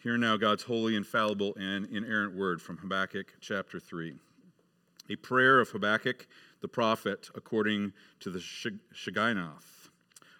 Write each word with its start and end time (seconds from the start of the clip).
Hear 0.00 0.16
now 0.16 0.36
God's 0.36 0.62
holy, 0.62 0.94
infallible, 0.94 1.56
and 1.58 1.84
inerrant 1.86 2.36
word 2.36 2.62
from 2.62 2.76
Habakkuk 2.76 3.34
chapter 3.40 3.80
3. 3.80 4.14
A 5.10 5.16
prayer 5.16 5.58
of 5.58 5.70
Habakkuk 5.70 6.28
the 6.60 6.68
prophet 6.68 7.30
according 7.34 7.92
to 8.20 8.30
the 8.30 8.38
Shigionoth. 8.38 9.90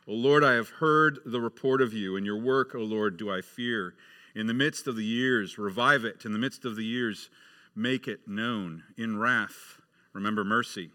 O 0.06 0.12
Lord, 0.12 0.44
I 0.44 0.52
have 0.52 0.68
heard 0.68 1.18
the 1.26 1.40
report 1.40 1.82
of 1.82 1.92
you, 1.92 2.16
and 2.16 2.24
your 2.24 2.40
work, 2.40 2.76
O 2.76 2.78
Lord, 2.78 3.16
do 3.16 3.32
I 3.32 3.40
fear. 3.40 3.94
In 4.32 4.46
the 4.46 4.54
midst 4.54 4.86
of 4.86 4.94
the 4.94 5.04
years, 5.04 5.58
revive 5.58 6.04
it. 6.04 6.24
In 6.24 6.32
the 6.32 6.38
midst 6.38 6.64
of 6.64 6.76
the 6.76 6.84
years, 6.84 7.28
make 7.74 8.06
it 8.06 8.28
known. 8.28 8.84
In 8.96 9.18
wrath, 9.18 9.80
remember 10.12 10.44
mercy. 10.44 10.90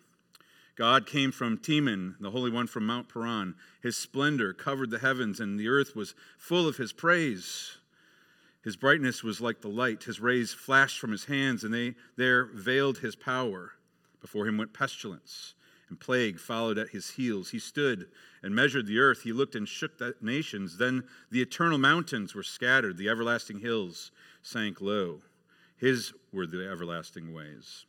God 0.77 1.05
came 1.05 1.33
from 1.33 1.57
Teman, 1.57 2.15
the 2.21 2.31
Holy 2.31 2.49
One 2.49 2.67
from 2.67 2.85
Mount 2.85 3.09
Paran. 3.09 3.55
His 3.81 3.97
splendor 3.97 4.53
covered 4.53 4.89
the 4.89 4.99
heavens, 4.99 5.41
and 5.41 5.59
the 5.59 5.67
earth 5.67 5.97
was 5.97 6.15
full 6.37 6.65
of 6.65 6.77
his 6.77 6.93
praise. 6.93 7.77
His 8.63 8.77
brightness 8.77 9.23
was 9.23 9.41
like 9.41 9.61
the 9.61 9.67
light. 9.67 10.03
His 10.03 10.19
rays 10.19 10.53
flashed 10.53 10.99
from 10.99 11.11
his 11.11 11.25
hands, 11.25 11.63
and 11.63 11.73
they 11.73 11.95
there 12.15 12.45
veiled 12.45 12.99
his 12.99 13.15
power. 13.15 13.73
Before 14.21 14.47
him 14.47 14.57
went 14.57 14.71
pestilence, 14.71 15.53
and 15.89 15.99
plague 15.99 16.39
followed 16.39 16.77
at 16.77 16.89
his 16.89 17.11
heels. 17.11 17.49
He 17.49 17.59
stood 17.59 18.07
and 18.41 18.55
measured 18.55 18.87
the 18.87 18.99
earth. 18.99 19.23
He 19.23 19.33
looked 19.33 19.53
and 19.53 19.67
shook 19.67 19.97
the 19.97 20.15
nations. 20.21 20.77
Then 20.77 21.03
the 21.29 21.41
eternal 21.41 21.77
mountains 21.77 22.33
were 22.33 22.41
scattered, 22.41 22.95
the 22.95 23.09
everlasting 23.09 23.59
hills 23.59 24.11
sank 24.41 24.79
low. 24.79 25.19
His 25.75 26.13
were 26.31 26.47
the 26.47 26.69
everlasting 26.69 27.33
ways. 27.33 27.85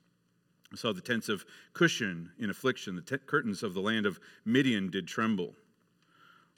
I 0.72 0.76
saw 0.76 0.92
the 0.92 1.00
tents 1.00 1.28
of 1.28 1.46
Cushan 1.72 2.30
in 2.36 2.50
affliction. 2.50 2.96
The 2.96 3.02
t- 3.02 3.18
curtains 3.18 3.62
of 3.62 3.74
the 3.74 3.80
land 3.80 4.06
of 4.06 4.18
Midian 4.44 4.90
did 4.90 5.06
tremble. 5.06 5.54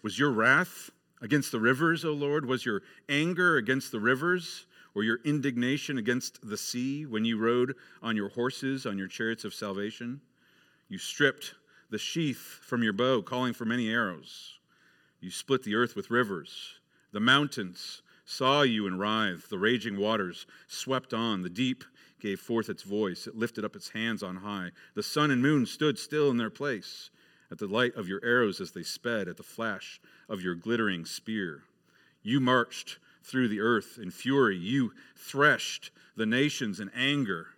Was 0.03 0.19
your 0.19 0.31
wrath 0.31 0.91
against 1.21 1.53
the 1.53 1.61
rivers, 1.61 2.05
O 2.05 2.13
Lord? 2.13 2.47
Was 2.47 2.65
your 2.65 2.83
anger 3.09 3.57
against 3.57 3.93
the 3.93 4.01
rivers, 4.01 4.67
or 4.95 5.03
your 5.03 5.21
indignation 5.25 5.99
against 5.99 6.47
the 6.49 6.57
sea 6.57 7.05
when 7.05 7.25
you 7.25 7.39
rode 7.39 7.75
on 8.03 8.17
your 8.17 8.31
horses, 8.31 8.87
on 8.87 8.97
your 8.97 9.09
chariots 9.09 9.45
of 9.45 9.55
salvation? 9.55 10.21
You 10.89 10.99
stripped 10.99 11.55
the 11.91 11.99
sheath 11.99 12.61
from 12.63 12.83
your 12.83 12.93
bow, 12.93 13.23
calling 13.23 13.53
for 13.53 13.65
many 13.65 13.91
arrows. 13.91 14.59
You 15.21 15.31
split 15.31 15.63
the 15.63 15.75
earth 15.75 15.97
with 15.97 16.11
rivers. 16.11 16.81
The 17.13 17.21
mountains 17.21 18.03
saw 18.25 18.63
you 18.63 18.87
and 18.87 18.99
writhed. 18.99 19.51
The 19.51 19.59
raging 19.59 19.97
waters 19.97 20.47
swept 20.67 21.15
on. 21.15 21.43
The 21.43 21.51
deep 21.51 21.85
gave 22.21 22.41
forth 22.41 22.69
its 22.69 22.83
voice. 22.83 23.27
It 23.27 23.37
lifted 23.37 23.65
up 23.65 23.77
its 23.77 23.91
hands 23.91 24.23
on 24.23 24.37
high. 24.37 24.71
The 24.95 25.03
sun 25.03 25.31
and 25.31 25.43
moon 25.43 25.67
stood 25.67 25.99
still 25.99 26.31
in 26.31 26.37
their 26.37 26.51
place 26.51 27.11
at 27.51 27.59
the 27.59 27.67
light 27.67 27.95
of 27.95 28.09
your 28.09 28.25
arrows 28.25 28.61
as 28.61 28.73
they 28.73 28.83
sped, 28.83 29.29
at 29.29 29.37
the 29.37 29.43
flash 29.43 30.01
of 30.29 30.43
your 30.43 30.55
glittering 30.55 31.05
spear. 31.05 31.63
You 32.23 32.41
marched 32.41 32.99
through 33.23 33.49
the 33.49 33.61
earth 33.61 33.99
in 34.01 34.11
fury. 34.11 34.57
You 34.57 34.93
threshed 35.17 35.91
the 36.17 36.27
nations 36.27 36.81
in 36.81 36.91
anger. 36.91 37.49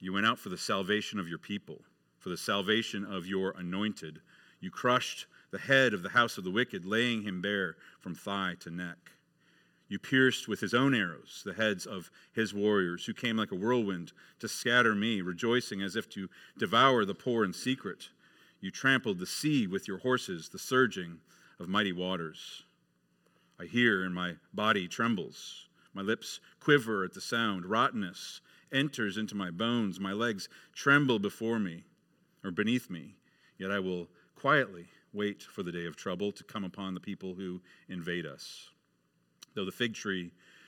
You 0.00 0.12
went 0.12 0.26
out 0.26 0.38
for 0.38 0.48
the 0.48 0.58
salvation 0.58 1.18
of 1.18 1.28
your 1.28 1.38
people, 1.38 1.82
for 2.18 2.28
the 2.28 2.36
salvation 2.36 3.04
of 3.04 3.26
your 3.26 3.54
anointed. 3.58 4.20
You 4.60 4.70
crushed 4.70 5.26
the 5.50 5.58
head 5.58 5.94
of 5.94 6.02
the 6.02 6.10
house 6.10 6.38
of 6.38 6.44
the 6.44 6.50
wicked, 6.50 6.84
laying 6.84 7.22
him 7.22 7.40
bare 7.40 7.76
from 8.00 8.14
thigh 8.14 8.56
to 8.60 8.70
neck. 8.70 9.12
You 9.88 9.98
pierced 9.98 10.48
with 10.48 10.60
his 10.60 10.74
own 10.74 10.94
arrows 10.94 11.42
the 11.44 11.54
heads 11.54 11.86
of 11.86 12.10
his 12.32 12.52
warriors, 12.52 13.06
who 13.06 13.14
came 13.14 13.38
like 13.38 13.52
a 13.52 13.56
whirlwind 13.56 14.12
to 14.40 14.48
scatter 14.48 14.94
me, 14.94 15.22
rejoicing 15.22 15.80
as 15.80 15.96
if 15.96 16.08
to 16.10 16.28
devour 16.58 17.04
the 17.04 17.14
poor 17.14 17.44
in 17.44 17.54
secret. 17.54 18.10
You 18.60 18.70
trampled 18.70 19.18
the 19.18 19.26
sea 19.26 19.66
with 19.66 19.86
your 19.86 19.98
horses, 19.98 20.48
the 20.48 20.58
surging 20.58 21.18
of 21.60 21.68
mighty 21.68 21.92
waters. 21.92 22.64
I 23.60 23.64
hear, 23.66 24.02
and 24.02 24.14
my 24.14 24.34
body 24.52 24.88
trembles. 24.88 25.68
My 25.94 26.02
lips 26.02 26.40
quiver 26.60 27.04
at 27.04 27.12
the 27.12 27.20
sound. 27.20 27.66
Rottenness 27.66 28.40
enters 28.72 29.16
into 29.16 29.34
my 29.34 29.50
bones. 29.50 29.98
My 29.98 30.12
legs 30.12 30.48
tremble 30.74 31.18
before 31.18 31.58
me, 31.58 31.84
or 32.44 32.50
beneath 32.50 32.90
me. 32.90 33.16
Yet 33.58 33.70
I 33.70 33.80
will 33.80 34.08
quietly 34.34 34.86
wait 35.12 35.42
for 35.42 35.62
the 35.62 35.72
day 35.72 35.86
of 35.86 35.96
trouble 35.96 36.32
to 36.32 36.44
come 36.44 36.64
upon 36.64 36.94
the 36.94 37.00
people 37.00 37.34
who 37.34 37.60
invade 37.88 38.26
us. 38.26 38.70
Though 39.54 39.64
the 39.64 39.72
fig 39.72 39.94
tree 39.94 40.32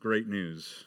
great 0.00 0.28
news 0.28 0.86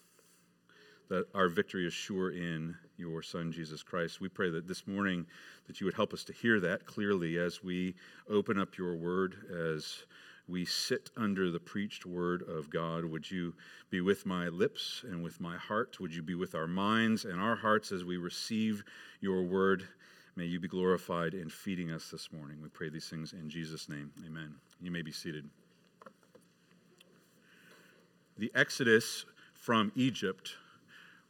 that 1.10 1.26
our 1.36 1.50
victory 1.50 1.86
is 1.86 1.94
sure 1.94 2.32
in 2.32 2.74
your 2.98 3.22
son 3.22 3.52
jesus 3.52 3.84
christ. 3.84 4.22
We 4.22 4.30
pray 4.30 4.50
that 4.52 4.68
this 4.68 4.88
morning 4.88 5.26
that 5.68 5.82
you 5.82 5.86
would 5.86 5.96
help 5.96 6.14
us 6.14 6.24
to 6.26 6.34
hear 6.34 6.62
that 6.62 6.86
clearly 6.86 7.38
as 7.38 7.62
we 7.62 7.96
open 8.30 8.58
up 8.58 8.78
your 8.78 8.96
word 8.96 9.36
as 9.76 10.04
we 10.48 10.64
sit 10.64 11.10
under 11.18 11.52
the 11.52 11.60
preached 11.60 12.06
word 12.06 12.44
of 12.48 12.70
god. 12.70 13.04
Would 13.04 13.30
you 13.30 13.54
be 13.90 14.00
with 14.00 14.26
my 14.26 14.48
lips 14.48 15.04
and 15.04 15.22
with 15.22 15.42
my 15.42 15.58
heart? 15.58 16.00
Would 16.00 16.16
you 16.16 16.24
be 16.24 16.36
with 16.36 16.56
our 16.56 16.68
minds 16.68 17.26
and 17.26 17.42
our 17.42 17.56
hearts 17.56 17.92
as 17.92 18.06
we 18.06 18.16
receive 18.16 18.84
your 19.20 19.44
word? 19.44 19.84
May 20.38 20.46
you 20.46 20.62
be 20.62 20.70
glorified 20.70 21.34
in 21.34 21.50
feeding 21.50 21.92
us 21.92 22.10
this 22.10 22.32
morning. 22.32 22.62
We 22.62 22.70
pray 22.70 22.90
these 22.90 23.10
things 23.10 23.34
in 23.34 23.50
jesus 23.50 23.90
name. 23.90 24.12
Amen. 24.26 24.56
You 24.82 24.92
may 24.92 25.02
be 25.02 25.12
seated 25.12 25.50
the 28.42 28.52
Exodus 28.56 29.26
from 29.54 29.92
Egypt 29.96 30.56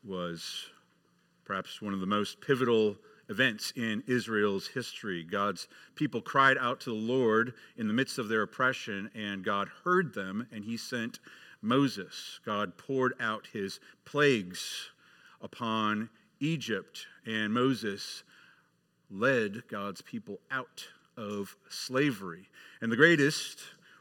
was 0.02 0.70
perhaps 1.44 1.82
one 1.82 1.94
of 1.94 2.00
the 2.00 2.06
most 2.06 2.40
pivotal 2.40 2.96
events 3.28 3.74
in 3.76 4.02
Israel's 4.08 4.68
history. 4.68 5.22
God's 5.22 5.68
people 5.96 6.22
cried 6.22 6.58
out 6.58 6.80
to 6.80 6.90
the 6.90 6.96
Lord 6.96 7.54
in 7.76 7.90
the 7.90 7.94
midst 7.94 8.18
of 8.18 8.30
their 8.30 8.44
oppression, 8.44 9.12
and 9.14 9.44
God 9.44 9.68
heard 9.84 10.14
them, 10.14 10.48
and 10.54 10.64
he 10.64 10.78
sent 10.78 11.20
Moses. 11.62 12.40
God 12.46 12.78
poured 12.78 13.14
out 13.20 13.46
his 13.52 13.82
plagues 14.06 14.92
upon 15.42 16.10
Egypt, 16.40 17.08
and 17.26 17.54
Moses 17.54 18.24
led 19.10 19.68
God's 19.68 20.02
people 20.02 20.40
out 20.50 20.88
of 21.18 21.58
slavery. 21.68 22.48
And 22.80 22.90
the 22.90 22.96
greatest 22.96 23.60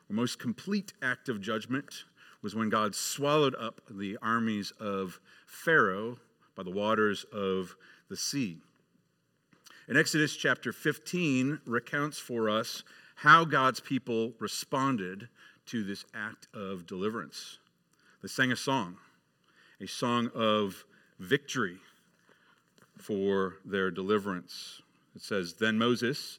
or 0.08 0.14
most 0.14 0.38
complete 0.38 0.92
act 1.02 1.28
of 1.28 1.40
judgment 1.40 2.04
was 2.42 2.54
when 2.54 2.70
God 2.70 2.94
swallowed 2.94 3.54
up 3.54 3.80
the 3.90 4.16
armies 4.22 4.72
of 4.80 5.20
Pharaoh 5.46 6.18
by 6.56 6.62
the 6.62 6.70
waters 6.70 7.24
of 7.32 7.76
the 8.08 8.16
sea. 8.16 8.58
In 9.88 9.96
Exodus 9.96 10.36
chapter 10.36 10.72
15 10.72 11.60
recounts 11.66 12.18
for 12.18 12.48
us 12.48 12.82
how 13.16 13.44
God's 13.44 13.80
people 13.80 14.34
responded 14.38 15.28
to 15.66 15.84
this 15.84 16.04
act 16.14 16.48
of 16.54 16.86
deliverance. 16.86 17.58
They 18.22 18.28
sang 18.28 18.52
a 18.52 18.56
song, 18.56 18.96
a 19.80 19.86
song 19.86 20.30
of 20.34 20.84
victory 21.18 21.78
for 22.96 23.56
their 23.64 23.90
deliverance. 23.90 24.80
It 25.14 25.22
says, 25.22 25.54
Then 25.54 25.78
Moses 25.78 26.38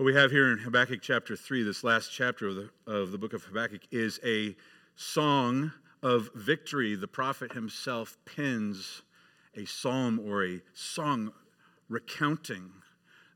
What 0.00 0.06
we 0.06 0.14
have 0.14 0.30
here 0.30 0.50
in 0.50 0.56
Habakkuk 0.56 1.00
chapter 1.02 1.36
3, 1.36 1.62
this 1.62 1.84
last 1.84 2.10
chapter 2.10 2.48
of 2.48 2.56
the, 2.56 2.70
of 2.86 3.12
the 3.12 3.18
book 3.18 3.34
of 3.34 3.44
Habakkuk, 3.44 3.82
is 3.90 4.18
a 4.24 4.56
song 4.96 5.72
of 6.02 6.30
victory. 6.34 6.94
The 6.94 7.06
prophet 7.06 7.52
himself 7.52 8.16
pens 8.24 9.02
a 9.54 9.66
psalm 9.66 10.18
or 10.18 10.42
a 10.42 10.62
song 10.72 11.32
recounting 11.90 12.70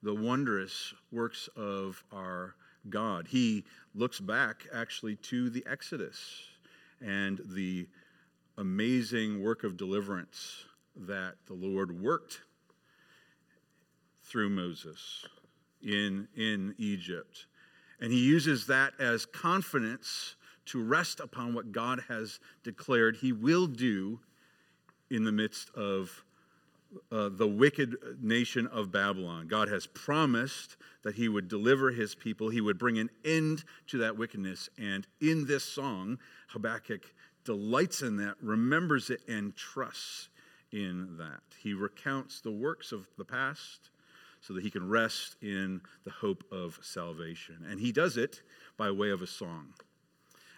the 0.03 0.15
wondrous 0.15 0.95
works 1.13 1.51
of 1.55 2.03
our 2.11 2.55
God. 2.89 3.29
He 3.29 3.65
looks 3.95 4.19
back 4.19 4.67
actually 4.73 5.17
to 5.17 5.51
the 5.51 5.67
Exodus 5.67 6.47
and 7.03 7.43
the 7.45 7.87
amazing 8.57 9.43
work 9.43 9.65
of 9.65 9.77
deliverance 9.77 10.65
that 10.97 11.35
the 11.45 11.53
Lord 11.53 12.01
worked 12.01 12.41
through 14.23 14.49
Moses 14.49 15.27
in, 15.85 16.29
in 16.37 16.75
Egypt. 16.79 17.47
And 18.01 18.13
he 18.13 18.19
uses 18.19 18.67
that 18.67 18.95
as 18.99 19.27
confidence 19.27 20.37
to 20.67 20.83
rest 20.83 21.21
upon 21.21 21.55
what 21.55 21.73
God 21.73 22.03
has 22.09 22.41
declared 22.63 23.17
he 23.17 23.33
will 23.33 23.67
do 23.67 24.21
in 25.11 25.25
the 25.25 25.33
midst 25.33 25.71
of 25.75 26.25
uh, 27.11 27.29
the 27.29 27.47
wicked 27.47 27.97
nation 28.21 28.67
of 28.69 28.93
Babylon. 28.93 29.47
God 29.49 29.69
has 29.69 29.87
promised 29.87 30.77
that 31.03 31.15
he 31.15 31.29
would 31.29 31.49
deliver 31.49 31.91
his 31.91 32.15
people, 32.15 32.49
he 32.49 32.61
would 32.61 32.79
bring 32.79 32.99
an 32.99 33.11
end 33.25 33.65
to 33.89 33.99
that 33.99 34.17
wickedness. 34.17 34.69
And 34.79 35.07
in 35.21 35.47
this 35.47 35.65
song, 35.65 36.19
Habakkuk 36.49 37.13
delights 37.45 38.03
in 38.03 38.17
that, 38.19 38.37
remembers 38.41 39.11
it, 39.11 39.21
and 39.29 39.55
trusts 39.55 40.29
in 40.73 41.17
that. 41.19 41.43
He 41.59 41.75
recounts 41.75 42.41
the 42.41 42.53
works 42.53 42.93
of 42.93 43.07
the 43.19 43.25
past 43.25 43.91
so 44.47 44.53
that 44.53 44.63
he 44.63 44.71
can 44.71 44.87
rest 44.87 45.37
in 45.41 45.81
the 46.05 46.11
hope 46.11 46.45
of 46.53 46.79
salvation. 46.83 47.65
And 47.69 47.81
he 47.81 47.93
does 47.93 48.19
it 48.19 48.43
by 48.77 48.91
way 48.91 49.11
of 49.11 49.23
a 49.23 49.27
song. 49.27 49.73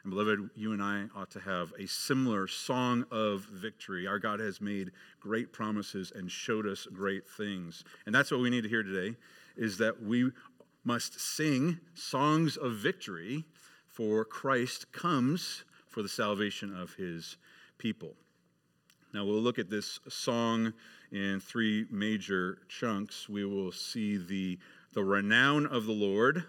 And 0.02 0.10
beloved, 0.10 0.50
you 0.56 0.72
and 0.72 0.82
I 0.82 1.04
ought 1.14 1.30
to 1.32 1.40
have 1.40 1.72
a 1.78 1.86
similar 1.86 2.48
song 2.48 3.04
of 3.12 3.42
victory. 3.42 4.06
Our 4.06 4.18
God 4.18 4.40
has 4.40 4.60
made 4.60 4.90
great 5.20 5.52
promises 5.52 6.12
and 6.14 6.30
showed 6.30 6.66
us 6.66 6.86
great 6.92 7.28
things. 7.28 7.84
And 8.06 8.14
that's 8.14 8.30
what 8.30 8.40
we 8.40 8.50
need 8.50 8.62
to 8.64 8.68
hear 8.68 8.82
today 8.82 9.16
is 9.56 9.78
that 9.78 10.02
we 10.02 10.30
must 10.84 11.20
sing 11.20 11.78
songs 11.94 12.56
of 12.56 12.74
victory 12.74 13.44
for 13.86 14.24
Christ 14.24 14.90
comes 14.92 15.64
for 15.86 16.02
the 16.02 16.08
salvation 16.08 16.76
of 16.76 16.94
his 16.94 17.36
people. 17.78 18.14
Now 19.14 19.24
we'll 19.24 19.40
look 19.40 19.58
at 19.58 19.70
this 19.70 19.98
song 20.08 20.72
in 21.16 21.40
three 21.40 21.86
major 21.90 22.58
chunks. 22.68 23.26
We 23.28 23.46
will 23.46 23.72
see 23.72 24.18
the, 24.18 24.58
the 24.92 25.02
renown 25.02 25.66
of 25.66 25.86
the 25.86 25.92
Lord 25.92 26.44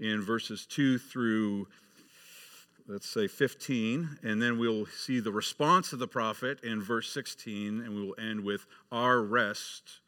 in 0.00 0.20
verses 0.22 0.66
2 0.66 0.98
through, 0.98 1.68
let's 2.88 3.08
say, 3.08 3.28
15. 3.28 4.18
And 4.24 4.42
then 4.42 4.58
we'll 4.58 4.86
see 4.86 5.20
the 5.20 5.30
response 5.30 5.92
of 5.92 6.00
the 6.00 6.08
prophet 6.08 6.64
in 6.64 6.82
verse 6.82 7.12
16. 7.12 7.80
And 7.80 7.94
we 7.94 8.02
will 8.02 8.16
end 8.18 8.42
with 8.42 8.66
our 8.90 9.22
rest 9.22 10.00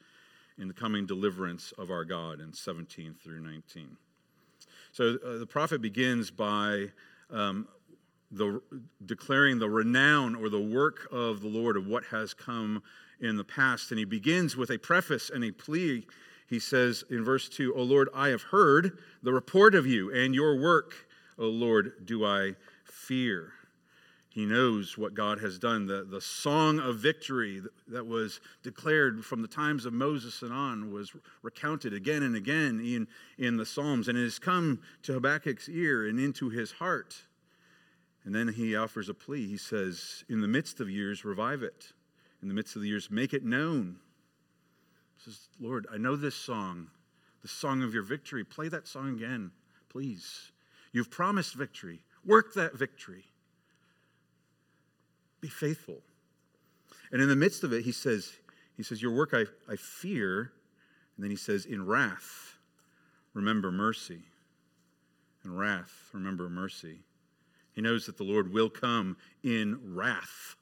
in 0.59 0.67
the 0.67 0.75
coming 0.75 1.07
deliverance 1.07 1.73
of 1.79 1.91
our 1.91 2.05
God 2.05 2.41
in 2.41 2.53
17 2.53 3.15
through 3.23 3.41
19. 3.41 3.97
So 4.93 5.19
uh, 5.25 5.39
the 5.39 5.47
prophet 5.47 5.81
begins 5.81 6.33
by 6.33 6.87
um, 7.31 7.69
the, 8.33 8.61
declaring 9.07 9.61
the 9.61 9.71
renown 9.71 10.35
or 10.35 10.49
the 10.49 10.61
work 10.61 11.07
of 11.13 11.43
the 11.43 11.49
Lord 11.49 11.77
of 11.77 11.87
what 11.87 12.05
has 12.07 12.35
come 12.35 12.83
in 13.21 13.37
the 13.37 13.45
past. 13.45 13.91
And 13.91 13.99
he 13.99 14.05
begins 14.05 14.57
with 14.57 14.71
a 14.71 14.79
preface 14.79 15.31
and 15.31 15.45
a 15.45 15.53
plea. 15.53 16.07
He 16.47 16.59
says 16.59 17.05
in 17.11 17.25
verse 17.25 17.49
2, 17.49 17.75
O 17.75 17.83
Lord, 17.83 18.09
I 18.15 18.29
have 18.29 18.43
heard 18.43 18.99
the 19.23 19.33
report 19.33 19.75
of 19.75 19.87
you, 19.87 20.13
and 20.13 20.35
your 20.35 20.59
work, 20.59 20.95
O 21.39 21.47
Lord, 21.47 21.93
do 22.05 22.25
I 22.25 22.57
fear. 22.85 23.53
He 24.31 24.47
knows 24.47 24.97
what 24.97 25.15
God 25.15 25.41
has 25.41 25.59
done. 25.59 25.87
The, 25.87 26.05
the 26.05 26.21
song 26.21 26.79
of 26.79 26.99
victory 26.99 27.63
that 27.89 28.07
was 28.07 28.41
declared 28.63 29.25
from 29.25 29.43
the 29.43 29.49
times 29.49 29.87
of 29.87 29.93
Moses 29.93 30.43
and 30.43 30.53
on 30.53 30.93
was 30.93 31.13
recounted 31.43 31.93
again 31.93 32.23
and 32.23 32.37
again 32.37 32.81
in, 32.81 33.09
in 33.45 33.57
the 33.57 33.67
Psalms, 33.67 34.07
and 34.07 34.17
it 34.17 34.23
has 34.23 34.39
come 34.39 34.81
to 35.03 35.15
Habakkuk's 35.15 35.69
ear 35.69 36.07
and 36.07 36.21
into 36.21 36.49
his 36.49 36.71
heart. 36.73 37.23
And 38.25 38.35
then 38.35 38.49
he 38.49 38.77
offers 38.77 39.09
a 39.09 39.15
plea. 39.15 39.49
He 39.49 39.57
says, 39.57 40.25
In 40.29 40.41
the 40.41 40.49
midst 40.49 40.79
of 40.79 40.89
years, 40.89 41.25
revive 41.25 41.63
it 41.63 41.93
in 42.43 42.49
the 42.49 42.55
midst 42.55 42.77
of 42.77 42.83
the 42.83 42.89
years, 42.89 43.11
make 43.11 43.35
it 43.35 43.45
known. 43.45 43.97
Says, 45.19 45.49
Lord, 45.61 45.87
I 45.93 45.99
know 45.99 46.17
this 46.17 46.35
song, 46.35 46.89
the 47.43 47.49
song 47.49 47.83
of 47.83 47.93
your 47.93 48.03
victory. 48.03 48.45
Play 48.45 48.69
that 48.69 48.89
song 48.89 49.15
again, 49.15 49.51
please. 49.91 50.51
You've 50.93 51.11
promised 51.11 51.55
victory. 51.55 52.01
Work 52.25 52.55
that 52.55 52.75
victory. 52.75 53.25
Be 55.41 55.49
faithful. 55.49 55.99
And 57.13 57.21
in 57.21 57.29
the 57.29 57.37
midst 57.37 57.65
of 57.65 57.73
it, 57.73 57.85
he 57.85 57.93
says, 57.93 58.33
he 58.77 58.83
says, 58.83 59.03
Your 59.03 59.13
work 59.13 59.31
I, 59.35 59.45
I 59.71 59.77
fear. 59.77 60.53
And 61.17 61.25
then 61.25 61.31
he 61.31 61.37
says, 61.37 61.67
In 61.67 61.85
wrath, 61.85 62.57
remember 63.35 63.71
mercy. 63.71 64.23
In 65.45 65.55
wrath, 65.55 66.11
remember 66.13 66.49
mercy. 66.49 67.01
He 67.73 67.83
knows 67.83 68.07
that 68.07 68.17
the 68.17 68.25
Lord 68.25 68.53
will 68.53 68.71
come 68.71 69.17
in 69.43 69.79
wrath, 69.83 70.57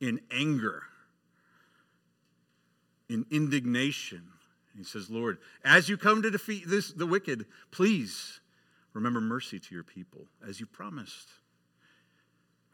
in 0.00 0.20
anger 0.30 0.82
in 3.14 3.24
indignation. 3.30 4.24
He 4.76 4.84
says, 4.84 5.08
Lord, 5.08 5.38
as 5.64 5.88
you 5.88 5.96
come 5.96 6.20
to 6.22 6.30
defeat 6.30 6.64
this, 6.66 6.92
the 6.92 7.06
wicked, 7.06 7.46
please 7.70 8.40
remember 8.92 9.20
mercy 9.20 9.58
to 9.60 9.74
your 9.74 9.84
people 9.84 10.26
as 10.46 10.60
you 10.60 10.66
promised. 10.66 11.28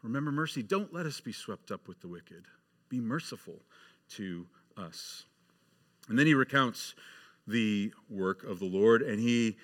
Remember 0.01 0.31
mercy. 0.31 0.63
Don't 0.63 0.93
let 0.93 1.05
us 1.05 1.21
be 1.21 1.31
swept 1.31 1.71
up 1.71 1.87
with 1.87 2.01
the 2.01 2.07
wicked. 2.07 2.45
Be 2.89 2.99
merciful 2.99 3.61
to 4.15 4.47
us. 4.75 5.25
And 6.09 6.17
then 6.17 6.25
he 6.25 6.33
recounts 6.33 6.95
the 7.47 7.93
work 8.09 8.43
of 8.43 8.59
the 8.59 8.65
Lord, 8.65 9.03
and 9.03 9.19
he, 9.19 9.57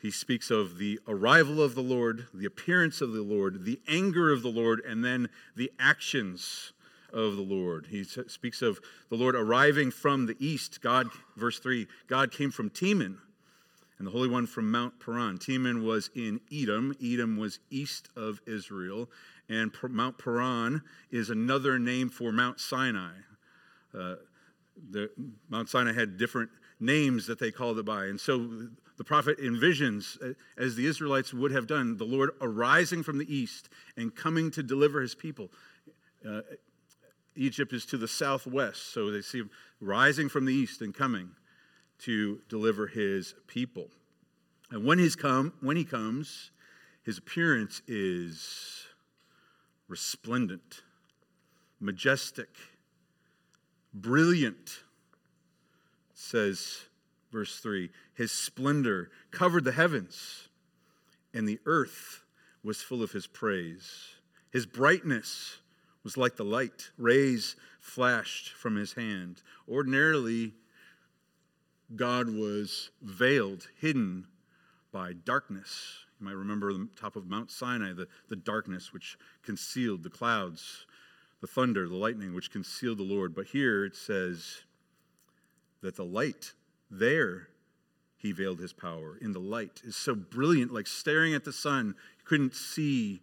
he 0.00 0.12
speaks 0.12 0.50
of 0.50 0.78
the 0.78 1.00
arrival 1.08 1.60
of 1.60 1.74
the 1.74 1.82
Lord, 1.82 2.26
the 2.32 2.46
appearance 2.46 3.00
of 3.00 3.12
the 3.12 3.22
Lord, 3.22 3.64
the 3.64 3.80
anger 3.88 4.32
of 4.32 4.42
the 4.42 4.50
Lord, 4.50 4.80
and 4.86 5.04
then 5.04 5.28
the 5.56 5.72
actions 5.80 6.72
of 7.12 7.36
the 7.36 7.42
Lord. 7.42 7.86
He 7.90 8.04
speaks 8.04 8.62
of 8.62 8.80
the 9.10 9.16
Lord 9.16 9.34
arriving 9.34 9.90
from 9.90 10.26
the 10.26 10.36
east. 10.38 10.80
God, 10.80 11.08
verse 11.36 11.58
3, 11.58 11.86
God 12.08 12.32
came 12.32 12.50
from 12.50 12.70
Teman, 12.70 13.18
and 13.98 14.06
the 14.06 14.10
Holy 14.10 14.28
One 14.28 14.46
from 14.46 14.70
Mount 14.70 14.98
Paran. 14.98 15.38
Teman 15.38 15.84
was 15.84 16.10
in 16.14 16.40
Edom. 16.52 16.94
Edom 17.02 17.36
was 17.36 17.58
east 17.70 18.08
of 18.16 18.40
Israel, 18.46 19.08
and 19.48 19.70
Mount 19.90 20.18
Paran 20.18 20.82
is 21.10 21.30
another 21.30 21.78
name 21.78 22.08
for 22.08 22.32
Mount 22.32 22.58
Sinai. 22.60 23.12
Uh, 23.96 24.16
the, 24.90 25.10
Mount 25.48 25.68
Sinai 25.68 25.92
had 25.92 26.16
different 26.16 26.50
names 26.80 27.26
that 27.26 27.38
they 27.38 27.50
called 27.50 27.78
it 27.78 27.84
by. 27.84 28.06
And 28.06 28.20
so 28.20 28.68
the 28.96 29.04
prophet 29.04 29.38
envisions, 29.38 30.20
uh, 30.22 30.34
as 30.56 30.74
the 30.74 30.86
Israelites 30.86 31.32
would 31.32 31.52
have 31.52 31.66
done, 31.66 31.96
the 31.96 32.04
Lord 32.04 32.30
arising 32.40 33.02
from 33.02 33.18
the 33.18 33.34
east 33.34 33.68
and 33.96 34.14
coming 34.14 34.50
to 34.52 34.62
deliver 34.62 35.00
his 35.00 35.14
people. 35.14 35.50
Uh, 36.26 36.40
Egypt 37.34 37.72
is 37.72 37.86
to 37.86 37.96
the 37.96 38.08
southwest, 38.08 38.92
so 38.92 39.10
they 39.10 39.22
see 39.22 39.38
him 39.38 39.50
rising 39.80 40.28
from 40.28 40.44
the 40.44 40.54
east 40.54 40.80
and 40.80 40.94
coming 40.94 41.30
to 41.98 42.40
deliver 42.48 42.86
his 42.86 43.34
people. 43.46 43.88
And 44.70 44.84
when 44.84 44.98
he's 44.98 45.16
come, 45.16 45.52
when 45.60 45.76
he 45.76 45.84
comes, 45.84 46.50
his 47.02 47.18
appearance 47.18 47.82
is 47.86 48.86
resplendent, 49.88 50.82
majestic, 51.80 52.48
brilliant. 53.92 54.82
Says 56.14 56.82
verse 57.32 57.58
3, 57.58 57.90
his 58.14 58.30
splendor 58.30 59.10
covered 59.30 59.64
the 59.64 59.72
heavens, 59.72 60.48
and 61.34 61.48
the 61.48 61.58
earth 61.66 62.24
was 62.62 62.82
full 62.82 63.02
of 63.02 63.12
his 63.12 63.26
praise. 63.26 64.16
His 64.50 64.66
brightness 64.66 65.58
was 66.04 66.16
like 66.16 66.36
the 66.36 66.44
light. 66.44 66.90
Rays 66.98 67.56
flashed 67.80 68.52
from 68.52 68.76
his 68.76 68.92
hand. 68.94 69.42
Ordinarily, 69.68 70.54
God 71.94 72.28
was 72.28 72.90
veiled, 73.02 73.68
hidden 73.80 74.26
by 74.92 75.12
darkness. 75.12 76.04
You 76.20 76.26
might 76.26 76.36
remember 76.36 76.72
the 76.72 76.88
top 76.96 77.16
of 77.16 77.26
Mount 77.26 77.50
Sinai, 77.50 77.92
the, 77.92 78.08
the 78.28 78.36
darkness 78.36 78.92
which 78.92 79.16
concealed 79.42 80.02
the 80.02 80.10
clouds, 80.10 80.86
the 81.40 81.46
thunder, 81.46 81.88
the 81.88 81.96
lightning, 81.96 82.34
which 82.34 82.50
concealed 82.50 82.98
the 82.98 83.04
Lord. 83.04 83.34
But 83.34 83.46
here 83.46 83.84
it 83.84 83.96
says 83.96 84.62
that 85.82 85.96
the 85.96 86.04
light, 86.04 86.52
there 86.90 87.48
he 88.16 88.32
veiled 88.32 88.60
his 88.60 88.72
power. 88.72 89.18
In 89.20 89.32
the 89.32 89.40
light 89.40 89.82
is 89.84 89.96
so 89.96 90.14
brilliant, 90.14 90.72
like 90.72 90.86
staring 90.86 91.34
at 91.34 91.44
the 91.44 91.52
sun, 91.52 91.88
you 92.18 92.24
couldn't 92.24 92.54
see 92.54 93.20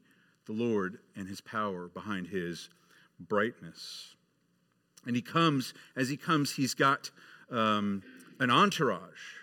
the 0.50 0.64
Lord 0.64 0.98
and 1.16 1.28
his 1.28 1.42
power 1.42 1.88
behind 1.88 2.28
his 2.28 2.70
brightness. 3.20 4.16
And 5.06 5.16
he 5.16 5.22
comes, 5.22 5.76
as 5.96 6.10
he 6.10 6.18
comes, 6.18 6.54
he's 6.54 6.74
got 6.74 7.12
um, 7.52 8.02
an 8.40 8.50
entourage. 8.50 9.36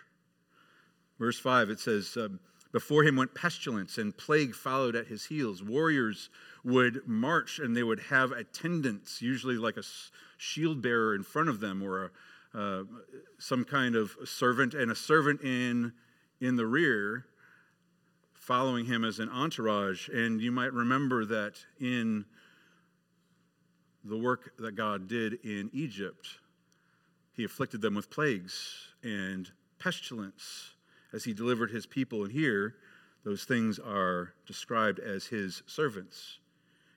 Verse 1.20 1.38
5, 1.38 1.70
it 1.70 1.78
says, 1.78 2.16
um, 2.16 2.40
Before 2.72 3.04
him 3.04 3.14
went 3.14 3.36
pestilence, 3.36 3.98
and 3.98 4.16
plague 4.16 4.52
followed 4.52 4.96
at 4.96 5.06
his 5.06 5.26
heels. 5.26 5.62
Warriors 5.62 6.28
would 6.64 7.06
march, 7.06 7.60
and 7.60 7.76
they 7.76 7.84
would 7.84 8.00
have 8.00 8.32
attendants, 8.32 9.22
usually 9.22 9.56
like 9.56 9.76
a 9.76 9.84
shield 10.36 10.82
bearer 10.82 11.14
in 11.14 11.22
front 11.22 11.48
of 11.48 11.60
them, 11.60 11.84
or 11.84 12.10
a, 12.52 12.58
uh, 12.58 12.82
some 13.38 13.64
kind 13.64 13.94
of 13.94 14.16
servant, 14.24 14.74
and 14.74 14.90
a 14.90 14.96
servant 14.96 15.40
in, 15.42 15.92
in 16.40 16.56
the 16.56 16.66
rear 16.66 17.26
following 18.46 18.86
him 18.86 19.04
as 19.04 19.18
an 19.18 19.28
entourage. 19.28 20.08
And 20.08 20.40
you 20.40 20.52
might 20.52 20.72
remember 20.72 21.24
that 21.24 21.54
in 21.80 22.24
the 24.04 24.16
work 24.16 24.52
that 24.58 24.76
God 24.76 25.08
did 25.08 25.44
in 25.44 25.68
Egypt, 25.72 26.28
he 27.32 27.42
afflicted 27.42 27.80
them 27.80 27.96
with 27.96 28.08
plagues 28.08 28.92
and 29.02 29.50
pestilence 29.80 30.76
as 31.12 31.24
he 31.24 31.34
delivered 31.34 31.72
his 31.72 31.86
people. 31.86 32.22
And 32.22 32.30
here, 32.30 32.76
those 33.24 33.42
things 33.42 33.80
are 33.80 34.32
described 34.46 35.00
as 35.00 35.26
his 35.26 35.64
servants, 35.66 36.38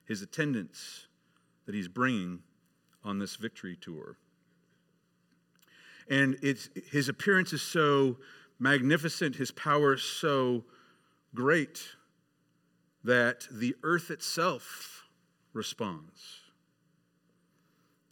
his 0.06 0.22
attendants 0.22 1.08
that 1.66 1.74
he's 1.74 1.88
bringing 1.88 2.38
on 3.02 3.18
this 3.18 3.34
victory 3.34 3.76
tour. 3.80 4.16
And 6.08 6.36
it's, 6.42 6.68
his 6.92 7.08
appearance 7.08 7.52
is 7.52 7.62
so 7.62 8.18
magnificent, 8.60 9.34
his 9.34 9.50
power 9.50 9.94
is 9.94 10.02
so 10.02 10.64
great 11.34 11.82
that 13.04 13.46
the 13.50 13.74
earth 13.82 14.10
itself 14.10 15.04
responds. 15.52 16.40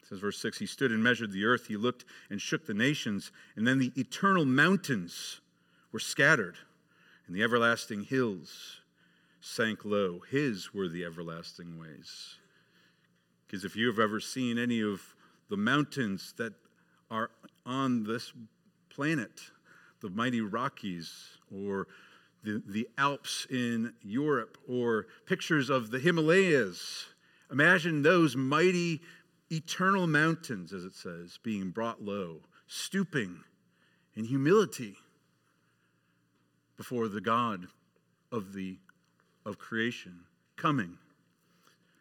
It 0.02 0.08
says, 0.08 0.18
verse 0.20 0.40
6 0.40 0.58
He 0.58 0.66
stood 0.66 0.92
and 0.92 1.02
measured 1.02 1.32
the 1.32 1.44
earth, 1.44 1.66
he 1.66 1.76
looked 1.76 2.04
and 2.30 2.40
shook 2.40 2.66
the 2.66 2.75
nations, 2.75 3.30
and 3.56 3.66
then 3.66 3.78
the 3.78 3.92
eternal 3.96 4.44
mountains 4.44 5.40
were 5.92 5.98
scattered, 5.98 6.56
and 7.26 7.37
the 7.37 7.42
everlasting 7.42 8.04
hills 8.04 8.80
sank 9.40 9.84
low. 9.84 10.20
His 10.30 10.72
were 10.72 10.88
the 10.88 11.04
everlasting 11.04 11.78
ways. 11.78 12.37
Because 13.46 13.64
if 13.64 13.76
you 13.76 13.87
have 13.87 13.98
ever 13.98 14.20
seen 14.20 14.58
any 14.58 14.82
of 14.82 15.14
the 15.48 15.56
mountains 15.56 16.34
that 16.37 16.52
are 17.10 17.30
on 17.64 18.04
this 18.04 18.32
planet, 18.90 19.40
the 20.00 20.10
mighty 20.10 20.40
Rockies, 20.40 21.38
or 21.50 21.87
the, 22.49 22.62
the 22.67 22.88
Alps 22.97 23.47
in 23.50 23.93
Europe, 24.02 24.57
or 24.67 25.07
pictures 25.26 25.69
of 25.69 25.90
the 25.90 25.99
Himalayas, 25.99 27.07
imagine 27.50 28.02
those 28.02 28.37
mighty 28.37 29.02
eternal 29.52 30.07
mountains, 30.07 30.73
as 30.73 30.85
it 30.85 30.95
says, 30.95 31.38
being 31.43 31.71
brought 31.71 32.02
low, 32.02 32.40
stooping 32.67 33.40
in 34.14 34.25
humility 34.25 34.97
before 36.76 37.09
the 37.09 37.21
God 37.21 37.67
of 38.33 38.52
the 38.52 38.78
of 39.45 39.59
creation, 39.59 40.21
coming, 40.57 40.99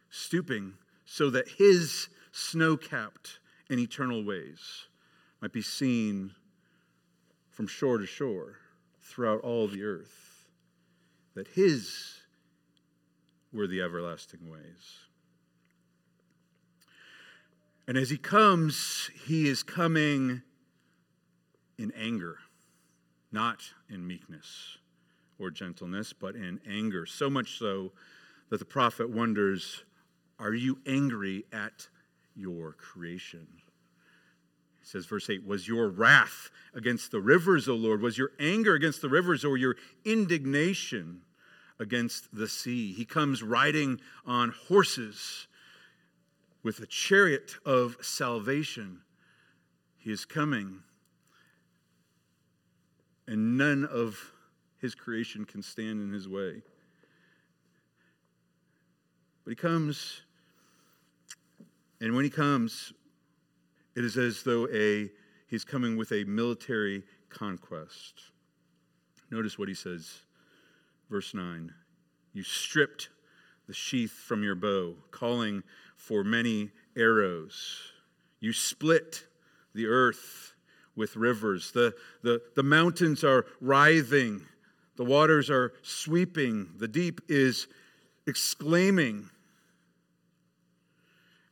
stooping 0.09 0.73
so 1.05 1.29
that 1.29 1.47
his 1.47 2.09
snow-capped 2.31 3.39
and 3.69 3.79
eternal 3.79 4.23
ways 4.23 4.87
might 5.41 5.53
be 5.53 5.61
seen 5.61 6.31
from 7.49 7.67
shore 7.67 7.97
to 7.97 8.05
shore 8.05 8.57
throughout 9.01 9.39
all 9.41 9.67
the 9.67 9.83
earth, 9.83 10.36
that 11.37 11.49
his 11.49 12.23
were 13.53 13.67
the 13.67 13.79
everlasting 13.79 14.49
ways. 14.49 15.05
And 17.87 17.95
as 17.95 18.09
he 18.09 18.17
comes, 18.17 19.11
he 19.27 19.47
is 19.47 19.61
coming 19.61 20.41
in 21.77 21.91
anger, 21.91 22.39
not 23.31 23.61
in 23.87 24.07
meekness 24.07 24.79
or 25.37 25.51
gentleness, 25.51 26.11
but 26.11 26.35
in 26.35 26.59
anger. 26.67 27.05
So 27.05 27.29
much 27.29 27.59
so 27.59 27.91
that 28.49 28.57
the 28.57 28.65
prophet 28.65 29.07
wonders 29.07 29.83
Are 30.39 30.55
you 30.55 30.79
angry 30.87 31.45
at 31.53 31.87
your 32.35 32.73
creation? 32.73 33.47
He 34.79 34.85
says, 34.85 35.05
verse 35.05 35.29
8, 35.29 35.45
Was 35.45 35.67
your 35.67 35.87
wrath 35.87 36.49
against 36.73 37.11
the 37.11 37.19
rivers, 37.19 37.67
O 37.67 37.75
Lord? 37.75 38.01
Was 38.01 38.17
your 38.17 38.31
anger 38.39 38.73
against 38.73 39.01
the 39.01 39.09
rivers 39.09 39.45
or 39.45 39.55
your 39.55 39.75
indignation 40.03 41.21
against 41.79 42.35
the 42.35 42.47
sea? 42.47 42.93
He 42.93 43.05
comes 43.05 43.43
riding 43.43 43.99
on 44.25 44.53
horses 44.67 45.47
with 46.63 46.79
a 46.79 46.85
chariot 46.85 47.55
of 47.65 47.97
salvation. 48.01 49.01
He 49.97 50.11
is 50.11 50.25
coming, 50.25 50.79
and 53.27 53.57
none 53.57 53.85
of 53.85 54.33
his 54.79 54.95
creation 54.95 55.45
can 55.45 55.61
stand 55.61 56.01
in 56.01 56.11
his 56.11 56.27
way. 56.27 56.61
But 59.43 59.51
he 59.51 59.55
comes, 59.55 60.21
and 62.01 62.15
when 62.15 62.23
he 62.25 62.29
comes, 62.29 62.93
it 63.95 64.03
is 64.03 64.17
as 64.17 64.43
though 64.43 64.67
a 64.67 65.09
he's 65.47 65.63
coming 65.63 65.97
with 65.97 66.11
a 66.11 66.23
military 66.25 67.03
conquest. 67.29 68.13
Notice 69.31 69.57
what 69.57 69.67
he 69.67 69.73
says, 69.73 70.21
verse 71.09 71.33
9. 71.33 71.73
You 72.33 72.43
stripped 72.43 73.09
the 73.67 73.73
sheath 73.73 74.11
from 74.11 74.43
your 74.43 74.55
bow, 74.55 74.95
calling 75.11 75.63
for 75.95 76.23
many 76.23 76.71
arrows. 76.95 77.91
You 78.39 78.53
split 78.53 79.25
the 79.73 79.87
earth 79.87 80.53
with 80.95 81.15
rivers. 81.15 81.71
The, 81.71 81.93
the, 82.23 82.41
the 82.55 82.63
mountains 82.63 83.23
are 83.23 83.45
writhing. 83.61 84.41
The 84.95 85.05
waters 85.05 85.49
are 85.49 85.73
sweeping. 85.81 86.69
The 86.77 86.87
deep 86.87 87.21
is 87.27 87.67
exclaiming. 88.25 89.29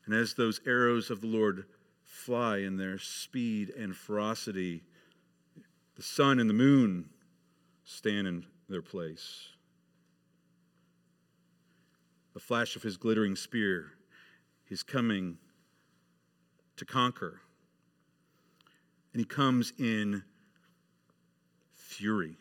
And 0.06 0.14
as 0.14 0.34
those 0.34 0.62
arrows 0.66 1.10
of 1.10 1.22
the 1.22 1.28
Lord 1.28 1.66
fly 2.04 2.58
in 2.58 2.78
their 2.78 2.98
speed 2.98 3.70
and 3.70 3.96
ferocity, 3.96 4.84
the 5.96 6.04
sun 6.04 6.40
and 6.40 6.50
the 6.50 6.54
moon 6.54 7.10
stand 7.84 8.28
in 8.28 8.46
their 8.70 8.82
place. 8.82 9.50
The 12.34 12.40
flash 12.40 12.76
of 12.76 12.84
his 12.84 12.98
glittering 12.98 13.36
spear 13.36 13.94
his 14.66 14.84
coming 14.84 15.38
to 16.78 16.86
conquer. 16.86 17.42
And 19.14 19.20
he 19.20 19.26
comes 19.26 19.72
in 19.78 20.24
fury. 21.72 22.36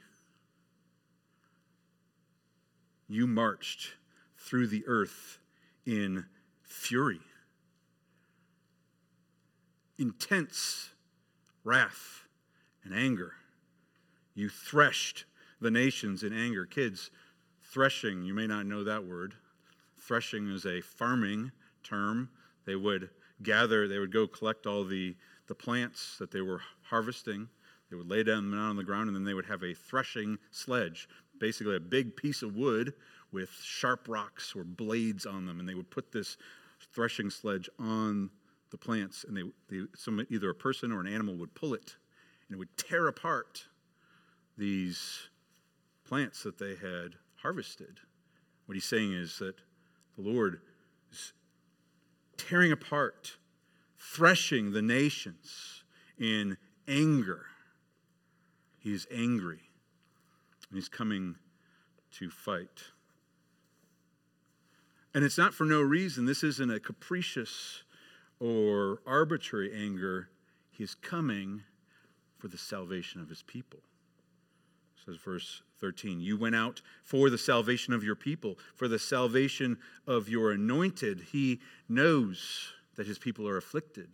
You 3.07 3.27
marched 3.27 3.93
through 4.39 4.67
the 4.69 4.85
earth 4.87 5.39
in 5.87 6.25
fury, 6.63 7.21
intense 9.99 10.91
wrath 11.63 12.25
and 12.83 12.95
anger. 12.95 13.35
You 14.35 14.49
threshed 14.49 15.27
the 15.61 15.71
nations 15.71 16.23
in 16.23 16.33
anger. 16.33 16.67
Kids, 16.67 17.11
threshing, 17.63 18.23
you 18.25 18.35
may 18.35 18.47
not 18.47 18.67
know 18.67 18.85
that 18.85 19.05
word. 19.05 19.35
Threshing 19.99 20.51
is 20.51 20.67
a 20.67 20.81
farming 20.81 21.51
term. 21.83 22.29
They 22.67 22.77
would 22.77 23.11
gather, 23.43 23.89
they 23.89 23.99
would 23.99 24.13
go 24.13 24.27
collect 24.27 24.67
all 24.67 24.85
the, 24.85 25.17
the 25.47 25.55
plants 25.55 26.17
that 26.19 26.31
they 26.31 26.41
were 26.41 26.61
harvesting. 26.83 27.49
They 27.91 27.97
would 27.97 28.11
lay 28.11 28.23
them 28.23 28.55
out 28.55 28.71
on 28.71 28.77
the 28.77 28.85
ground, 28.85 29.09
and 29.09 29.17
then 29.17 29.25
they 29.25 29.35
would 29.35 29.47
have 29.47 29.63
a 29.63 29.75
threshing 29.75 30.39
sledge, 30.51 31.09
basically 31.39 31.77
a 31.77 31.81
big 31.81 32.17
piece 32.17 32.43
of 32.43 32.57
wood 32.57 32.95
with 33.33 33.51
sharp 33.63 34.07
rocks 34.09 34.55
or 34.57 34.65
blades 34.65 35.27
on 35.27 35.47
them. 35.47 35.61
And 35.61 35.69
they 35.69 35.75
would 35.75 35.91
put 35.91 36.13
this 36.13 36.37
threshing 36.93 37.31
sledge 37.31 37.69
on 37.79 38.31
the 38.71 38.79
plants, 38.79 39.25
and 39.25 39.37
they, 39.37 39.43
they 39.69 39.85
some, 39.95 40.25
either 40.31 40.51
a 40.51 40.55
person 40.55 40.91
or 40.91 41.01
an 41.01 41.07
animal 41.07 41.37
would 41.37 41.55
pull 41.55 41.75
it, 41.75 41.97
and 42.49 42.57
it 42.57 42.59
would 42.59 42.77
tear 42.77 43.07
apart 43.07 43.65
these 44.59 45.29
plants 46.05 46.43
that 46.43 46.59
they 46.59 46.75
had 46.77 47.17
harvested. 47.37 48.01
What 48.67 48.75
he's 48.75 48.85
saying 48.85 49.13
is 49.13 49.39
that 49.39 49.57
the 50.17 50.23
Lord 50.23 50.61
is 51.13 51.33
tearing 52.37 52.73
apart, 52.73 53.37
threshing 53.99 54.73
the 54.73 54.83
nations 54.83 55.85
in 56.19 56.57
anger. 56.87 57.47
He's 58.79 59.07
angry, 59.11 59.61
and 60.69 60.77
he's 60.77 60.89
coming 60.89 61.37
to 62.19 62.31
fight. 62.31 62.85
And 65.15 65.25
it's 65.25 65.39
not 65.39 65.55
for 65.55 65.65
no 65.65 65.81
reason. 65.81 66.27
This 66.27 66.43
isn't 66.43 66.71
a 66.71 66.81
capricious 66.81 67.85
or 68.41 69.01
arbitrary 69.07 69.73
anger. 69.75 70.29
He's 70.71 70.95
coming 70.95 71.63
for 72.37 72.49
the 72.49 72.59
salvation 72.59 73.21
of 73.21 73.29
his 73.29 73.43
people. 73.43 73.81
Says 75.05 75.17
verse 75.17 75.63
13, 75.85 76.19
You 76.19 76.39
went 76.39 76.55
out 76.55 76.81
for 77.03 77.29
the 77.29 77.37
salvation 77.37 77.93
of 77.93 78.03
your 78.03 78.15
people, 78.15 78.59
for 78.75 78.89
the 78.89 78.99
salvation 78.99 79.77
of 80.07 80.31
your 80.31 80.51
anointed. 80.51 81.21
He 81.31 81.61
knows 81.91 82.73
that 82.97 83.07
his 83.07 83.19
people 83.19 83.47
are 83.47 83.59
afflicted, 83.59 84.09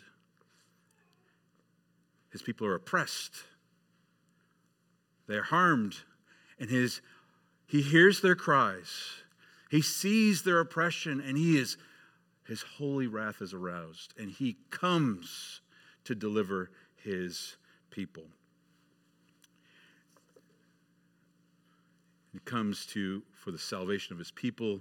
his 2.33 2.43
people 2.43 2.67
are 2.67 2.75
oppressed, 2.75 3.45
they're 5.29 5.45
harmed, 5.45 5.99
and 6.59 6.69
his, 6.69 7.03
he 7.69 7.83
hears 7.83 8.21
their 8.21 8.35
cries. 8.35 8.91
He 9.71 9.81
sees 9.81 10.43
their 10.43 10.59
oppression, 10.59 11.21
and 11.21 11.39
he 11.39 11.57
is, 11.57 11.77
his 12.49 12.63
holy 12.63 13.07
wrath 13.07 13.41
is 13.41 13.55
aroused, 13.55 14.13
and 14.19 14.29
he 14.29 14.57
comes 14.71 15.61
to 16.03 16.17
deliver 16.17 16.73
his 16.97 17.55
people. 17.91 18.25
He 22.33 22.39
comes 22.41 22.87
to 22.87 23.23
for 23.33 23.51
the 23.51 23.59
salvation 23.59 24.13
of 24.13 24.19
his 24.19 24.31
people 24.31 24.81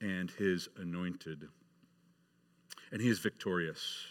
and 0.00 0.30
his 0.30 0.68
anointed. 0.76 1.48
And 2.92 3.00
he 3.00 3.08
is 3.08 3.18
victorious. 3.18 4.06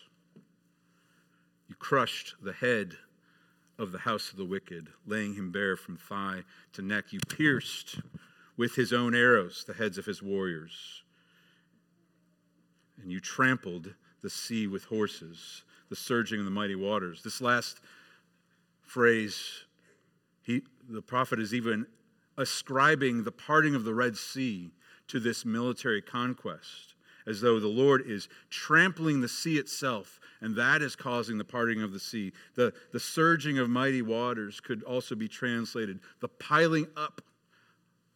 You 1.67 1.75
crushed 1.75 2.35
the 2.43 2.53
head 2.53 2.95
of 3.77 3.91
the 3.91 3.99
house 3.99 4.31
of 4.31 4.37
the 4.37 4.45
wicked, 4.45 4.89
laying 5.05 5.33
him 5.33 5.51
bare 5.51 5.75
from 5.75 5.97
thigh 5.97 6.43
to 6.73 6.81
neck. 6.81 7.11
You 7.11 7.19
pierced 7.27 7.99
with 8.57 8.75
his 8.75 8.93
own 8.93 9.15
arrows 9.15 9.63
the 9.65 9.73
heads 9.73 9.97
of 9.97 10.05
his 10.05 10.21
warriors. 10.21 11.03
And 13.01 13.11
you 13.11 13.19
trampled 13.19 13.93
the 14.21 14.29
sea 14.29 14.67
with 14.67 14.85
horses, 14.85 15.63
the 15.89 15.95
surging 15.95 16.39
of 16.39 16.45
the 16.45 16.51
mighty 16.51 16.75
waters. 16.75 17.21
This 17.23 17.41
last 17.41 17.79
phrase, 18.81 19.65
he, 20.41 20.61
the 20.89 21.01
prophet 21.01 21.39
is 21.39 21.53
even 21.53 21.85
ascribing 22.37 23.23
the 23.23 23.31
parting 23.31 23.75
of 23.75 23.83
the 23.83 23.93
Red 23.93 24.17
Sea 24.17 24.71
to 25.07 25.19
this 25.19 25.45
military 25.45 26.01
conquest, 26.01 26.95
as 27.27 27.41
though 27.41 27.59
the 27.59 27.67
Lord 27.67 28.03
is 28.05 28.27
trampling 28.49 29.21
the 29.21 29.27
sea 29.27 29.57
itself, 29.57 30.19
and 30.41 30.55
that 30.55 30.81
is 30.81 30.95
causing 30.95 31.37
the 31.37 31.45
parting 31.45 31.81
of 31.81 31.91
the 31.91 31.99
sea. 31.99 32.33
The, 32.55 32.73
the 32.91 32.99
surging 32.99 33.57
of 33.57 33.69
mighty 33.69 34.01
waters 34.01 34.59
could 34.59 34.83
also 34.83 35.15
be 35.15 35.27
translated 35.27 35.99
the 36.19 36.27
piling 36.27 36.87
up 36.97 37.21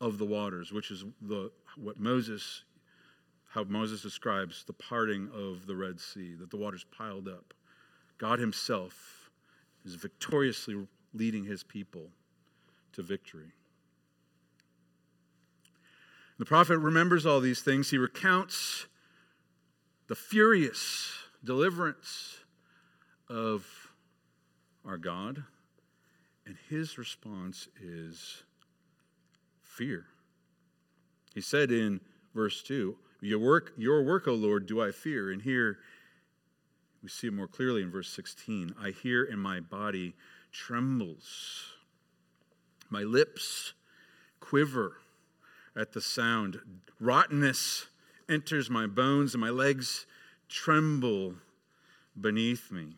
of 0.02 0.18
the 0.18 0.26
waters, 0.26 0.72
which 0.72 0.92
is 0.92 1.06
the, 1.22 1.52
what 1.76 2.00
Moses, 2.00 2.64
how 3.50 3.64
Moses 3.64 4.02
describes 4.02 4.64
the 4.66 4.74
parting 4.74 5.30
of 5.34 5.66
the 5.66 5.76
Red 5.76 6.00
Sea, 6.00 6.36
that 6.36 6.50
the 6.50 6.58
waters 6.58 6.86
piled 6.96 7.28
up. 7.28 7.54
God 8.18 8.40
Himself 8.40 9.30
is 9.86 9.96
victoriously 9.96 10.88
leading 11.14 11.46
His 11.46 11.64
people 11.64 12.10
to 12.94 13.02
victory. 13.02 13.52
The 16.40 16.46
prophet 16.46 16.78
remembers 16.78 17.26
all 17.26 17.42
these 17.42 17.62
things. 17.62 17.90
He 17.90 17.98
recounts 17.98 18.88
the 20.08 20.16
furious 20.16 21.12
deliverance 21.44 22.38
of 23.28 23.68
our 24.86 24.98
God, 24.98 25.44
and 26.46 26.56
his 26.70 26.98
response 26.98 27.68
is 27.82 28.44
fear. 29.62 30.06
He 31.36 31.42
said 31.42 31.72
in 31.72 32.00
verse 32.34 32.64
2, 32.64 32.96
Your 33.20 33.40
work, 33.40 33.74
your 33.78 34.02
work, 34.02 34.26
O 34.26 34.34
Lord, 34.34 34.66
do 34.66 34.82
I 34.82 34.92
fear. 34.92 35.32
And 35.32 35.42
here 35.42 35.80
we 37.04 37.10
see 37.10 37.28
it 37.28 37.34
more 37.34 37.50
clearly 37.50 37.84
in 37.84 37.92
verse 37.92 38.10
16. 38.10 38.76
I 38.82 38.92
hear 38.92 39.26
and 39.26 39.42
my 39.42 39.60
body 39.60 40.16
trembles. 40.54 41.74
My 42.90 43.04
lips 43.04 43.74
quiver 44.40 44.96
at 45.80 45.94
the 45.94 46.02
sound. 46.02 46.60
Rottenness 47.00 47.88
enters 48.28 48.70
my 48.70 48.86
bones, 48.86 49.34
and 49.34 49.42
my 49.42 49.50
legs 49.50 50.06
tremble 50.50 51.36
beneath 52.20 52.72
me. 52.72 52.98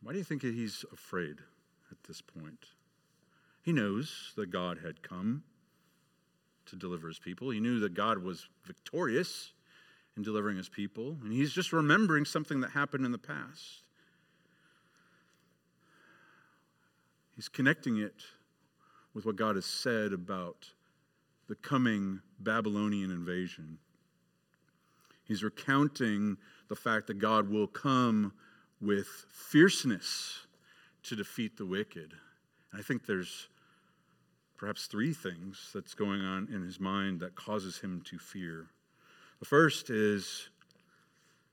Why 0.00 0.12
do 0.12 0.18
you 0.18 0.24
think 0.24 0.42
he's 0.42 0.84
afraid 0.92 1.36
at 1.90 1.96
this 2.06 2.20
point? 2.20 2.66
He 3.62 3.72
knows 3.72 4.32
that 4.36 4.50
God 4.50 4.78
had 4.84 5.02
come 5.02 5.42
to 6.66 6.76
deliver 6.76 7.08
his 7.08 7.18
people. 7.18 7.50
He 7.50 7.60
knew 7.60 7.80
that 7.80 7.94
God 7.94 8.18
was 8.18 8.48
victorious 8.64 9.52
in 10.16 10.22
delivering 10.22 10.56
his 10.56 10.68
people, 10.68 11.16
and 11.22 11.32
he's 11.32 11.52
just 11.52 11.72
remembering 11.72 12.24
something 12.24 12.60
that 12.60 12.70
happened 12.70 13.04
in 13.04 13.12
the 13.12 13.18
past. 13.18 13.82
He's 17.34 17.48
connecting 17.48 17.98
it 17.98 18.22
with 19.14 19.26
what 19.26 19.36
God 19.36 19.56
has 19.56 19.66
said 19.66 20.12
about 20.12 20.70
the 21.48 21.54
coming 21.56 22.20
Babylonian 22.40 23.10
invasion. 23.10 23.78
He's 25.24 25.42
recounting 25.42 26.36
the 26.68 26.76
fact 26.76 27.06
that 27.08 27.18
God 27.18 27.48
will 27.48 27.66
come 27.66 28.32
with 28.80 29.06
fierceness 29.28 30.46
to 31.04 31.16
defeat 31.16 31.56
the 31.56 31.66
wicked. 31.66 32.14
And 32.70 32.80
I 32.80 32.82
think 32.82 33.06
there's 33.06 33.48
perhaps 34.56 34.86
three 34.86 35.12
things 35.12 35.70
that's 35.74 35.94
going 35.94 36.20
on 36.22 36.48
in 36.52 36.62
his 36.62 36.80
mind 36.80 37.20
that 37.20 37.34
causes 37.34 37.78
him 37.78 38.02
to 38.06 38.18
fear. 38.18 38.66
The 39.40 39.46
first 39.46 39.90
is 39.90 40.48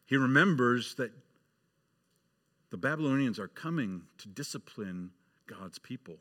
he 0.06 0.16
remembers 0.16 0.96
that 0.96 1.12
the 2.70 2.78
Babylonians 2.78 3.40
are 3.40 3.48
coming 3.48 4.04
to 4.20 4.28
discipline 4.28 5.12
God's 5.48 5.80
people. 5.80 6.18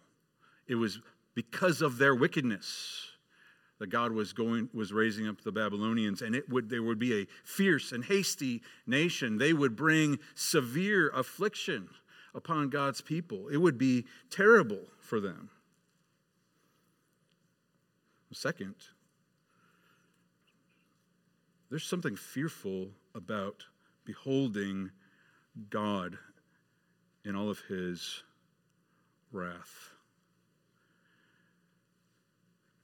It 0.66 0.76
was 0.76 1.00
because 1.38 1.82
of 1.82 1.98
their 1.98 2.16
wickedness 2.16 3.12
that 3.78 3.86
God 3.86 4.10
was 4.10 4.32
going 4.32 4.68
was 4.74 4.92
raising 4.92 5.28
up 5.28 5.40
the 5.40 5.52
Babylonians 5.52 6.20
and 6.20 6.34
it 6.34 6.48
would 6.48 6.68
there 6.68 6.82
would 6.82 6.98
be 6.98 7.22
a 7.22 7.26
fierce 7.44 7.92
and 7.92 8.04
hasty 8.04 8.60
nation. 8.88 9.38
They 9.38 9.52
would 9.52 9.76
bring 9.76 10.18
severe 10.34 11.10
affliction 11.10 11.90
upon 12.34 12.70
God's 12.70 13.00
people. 13.00 13.46
It 13.46 13.58
would 13.58 13.78
be 13.78 14.06
terrible 14.30 14.80
for 14.98 15.20
them. 15.20 15.50
Second 18.32 18.74
there's 21.70 21.84
something 21.84 22.16
fearful 22.16 22.88
about 23.14 23.64
beholding 24.04 24.90
God 25.70 26.18
in 27.24 27.36
all 27.36 27.48
of 27.48 27.60
his 27.68 28.24
wrath 29.30 29.92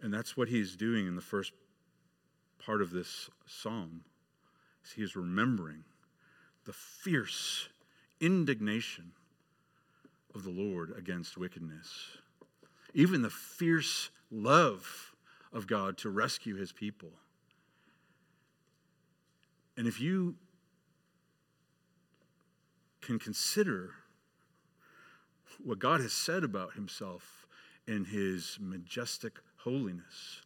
and 0.05 0.12
that's 0.12 0.37
what 0.37 0.49
he's 0.49 0.77
doing 0.77 1.07
in 1.07 1.17
the 1.17 1.23
first 1.23 1.53
part 2.59 2.83
of 2.83 2.90
this 2.90 3.31
psalm. 3.47 4.03
He 4.95 5.03
is 5.03 5.17
remembering 5.17 5.83
the 6.67 6.75
fierce 6.75 7.71
indignation 8.21 9.12
of 10.35 10.45
the 10.45 10.51
Lord 10.51 10.93
against 10.95 11.38
wickedness. 11.38 11.88
Even 12.93 13.23
the 13.23 13.31
fierce 13.31 14.11
love 14.31 15.14
of 15.55 15.67
God 15.67 15.97
to 15.99 16.11
rescue 16.11 16.55
his 16.55 16.71
people. 16.71 17.12
And 19.75 19.87
if 19.87 20.03
you 20.03 20.35
can 23.01 23.19
consider 23.19 23.93
what 25.62 25.79
God 25.79 26.03
has 26.03 26.12
said 26.12 26.45
about 26.45 26.75
himself 26.75 27.47
in 27.87 28.05
his 28.05 28.59
majestic 28.61 29.38
holiness 29.64 30.42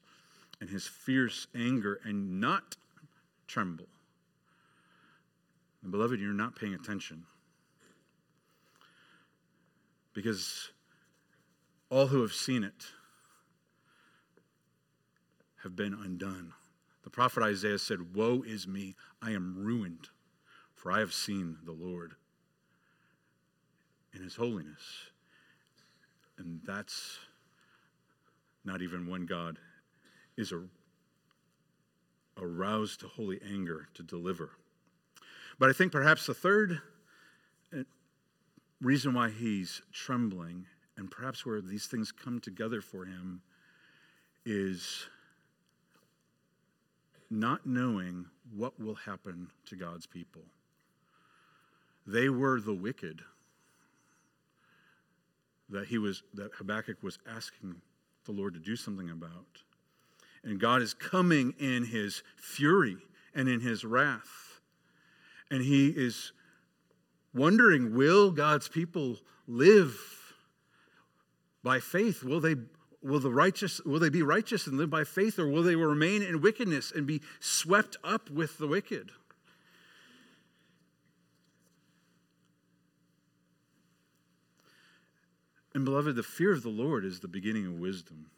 and 0.60 0.70
his 0.70 0.86
fierce 0.86 1.46
anger 1.54 2.00
and 2.04 2.40
not 2.40 2.76
tremble. 3.46 3.88
And 5.82 5.90
beloved, 5.90 6.20
you're 6.20 6.32
not 6.32 6.56
paying 6.56 6.74
attention. 6.74 7.24
Because 10.14 10.70
all 11.90 12.06
who 12.06 12.22
have 12.22 12.32
seen 12.32 12.64
it 12.64 12.86
have 15.62 15.76
been 15.76 15.94
undone. 15.94 16.52
The 17.04 17.10
prophet 17.10 17.42
Isaiah 17.42 17.78
said, 17.78 18.14
Woe 18.14 18.42
is 18.46 18.66
me, 18.66 18.94
I 19.22 19.32
am 19.32 19.54
ruined, 19.56 20.08
for 20.74 20.92
I 20.92 21.00
have 21.00 21.12
seen 21.12 21.56
the 21.64 21.72
Lord 21.72 22.14
in 24.14 24.22
his 24.22 24.36
holiness. 24.36 24.82
And 26.36 26.60
that's 26.64 27.18
not 28.68 28.82
even 28.82 29.08
when 29.08 29.24
God 29.24 29.58
is 30.36 30.52
aroused 32.36 33.00
to 33.00 33.08
holy 33.08 33.40
anger 33.42 33.88
to 33.94 34.02
deliver. 34.02 34.50
But 35.58 35.70
I 35.70 35.72
think 35.72 35.90
perhaps 35.90 36.26
the 36.26 36.34
third 36.34 36.80
uh, 37.76 37.82
reason 38.80 39.14
why 39.14 39.30
he's 39.30 39.82
trembling, 39.92 40.66
and 40.96 41.10
perhaps 41.10 41.44
where 41.44 41.60
these 41.60 41.86
things 41.86 42.12
come 42.12 42.40
together 42.40 42.80
for 42.80 43.06
him, 43.06 43.40
is 44.44 45.06
not 47.30 47.66
knowing 47.66 48.26
what 48.54 48.78
will 48.78 48.94
happen 48.94 49.48
to 49.66 49.76
God's 49.76 50.06
people. 50.06 50.42
They 52.06 52.28
were 52.28 52.60
the 52.60 52.74
wicked 52.74 53.22
that 55.70 55.88
he 55.88 55.98
was 55.98 56.22
that 56.34 56.52
Habakkuk 56.54 57.02
was 57.02 57.18
asking 57.30 57.82
the 58.28 58.32
Lord 58.32 58.54
to 58.54 58.60
do 58.60 58.76
something 58.76 59.10
about. 59.10 59.62
And 60.44 60.60
God 60.60 60.82
is 60.82 60.94
coming 60.94 61.54
in 61.58 61.86
his 61.86 62.22
fury 62.36 62.98
and 63.34 63.48
in 63.48 63.60
his 63.60 63.84
wrath. 63.84 64.60
And 65.50 65.62
he 65.62 65.88
is 65.88 66.32
wondering 67.34 67.94
will 67.94 68.30
God's 68.30 68.68
people 68.68 69.16
live 69.46 69.98
by 71.64 71.80
faith? 71.80 72.22
Will 72.22 72.40
they 72.40 72.56
will 73.02 73.20
the 73.20 73.32
righteous 73.32 73.80
will 73.84 73.98
they 73.98 74.10
be 74.10 74.22
righteous 74.22 74.66
and 74.66 74.76
live 74.76 74.90
by 74.90 75.04
faith 75.04 75.38
or 75.38 75.48
will 75.48 75.62
they 75.62 75.76
remain 75.76 76.22
in 76.22 76.40
wickedness 76.42 76.92
and 76.94 77.06
be 77.06 77.22
swept 77.40 77.96
up 78.04 78.30
with 78.30 78.58
the 78.58 78.66
wicked? 78.66 79.10
And 85.78 85.84
beloved, 85.84 86.16
the 86.16 86.24
fear 86.24 86.52
of 86.52 86.64
the 86.64 86.70
Lord 86.70 87.04
is 87.04 87.20
the 87.20 87.28
beginning 87.28 87.64
of 87.64 87.74
wisdom. 87.74 88.32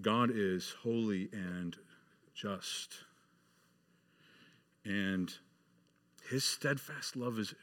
God 0.00 0.28
is 0.34 0.74
holy 0.82 1.28
and 1.32 1.76
just. 2.34 2.94
And 4.84 5.32
his 6.28 6.42
steadfast 6.42 7.14
love 7.14 7.38
is, 7.38 7.54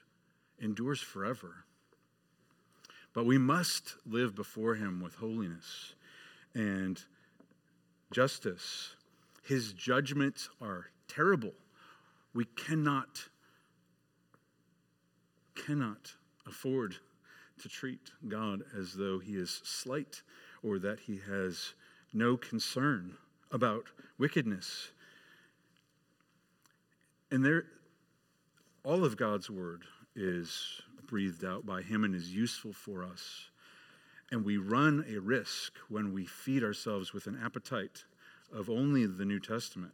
endures 0.61 1.01
forever. 1.01 1.65
But 3.11 3.25
we 3.25 3.37
must 3.37 3.95
live 4.05 4.33
before 4.33 4.75
him 4.75 5.01
with 5.01 5.15
holiness 5.15 5.93
and 6.55 7.03
justice. 8.11 8.95
His 9.43 9.73
judgments 9.73 10.47
are 10.61 10.85
terrible. 11.09 11.55
We 12.33 12.45
cannot, 12.45 13.27
cannot 15.53 16.13
afford 16.49 16.95
to 17.61 17.69
treat 17.69 18.11
God 18.27 18.63
as 18.77 18.93
though 18.93 19.19
he 19.19 19.35
is 19.35 19.61
slight 19.63 20.21
or 20.63 20.79
that 20.79 20.99
he 20.99 21.19
has 21.29 21.73
no 22.13 22.35
concern 22.37 23.13
about 23.51 23.85
wickedness. 24.17 24.91
And 27.31 27.45
there, 27.45 27.65
all 28.83 29.05
of 29.05 29.17
God's 29.17 29.49
word 29.49 29.83
is 30.15 30.81
breathed 31.05 31.45
out 31.45 31.65
by 31.65 31.81
him 31.81 32.03
and 32.03 32.15
is 32.15 32.33
useful 32.33 32.73
for 32.73 33.03
us. 33.03 33.49
And 34.31 34.45
we 34.45 34.57
run 34.57 35.05
a 35.09 35.19
risk 35.19 35.73
when 35.89 36.13
we 36.13 36.25
feed 36.25 36.63
ourselves 36.63 37.13
with 37.13 37.27
an 37.27 37.39
appetite 37.43 38.03
of 38.53 38.69
only 38.69 39.05
the 39.05 39.25
New 39.25 39.39
Testament. 39.39 39.93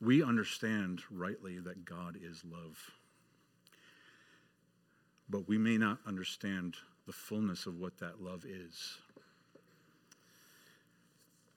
We 0.00 0.22
understand 0.22 1.00
rightly 1.10 1.58
that 1.58 1.84
God 1.84 2.18
is 2.22 2.42
love. 2.44 2.90
But 5.28 5.48
we 5.48 5.58
may 5.58 5.76
not 5.76 5.98
understand 6.06 6.76
the 7.06 7.12
fullness 7.12 7.66
of 7.66 7.78
what 7.78 7.98
that 7.98 8.22
love 8.22 8.44
is. 8.44 8.98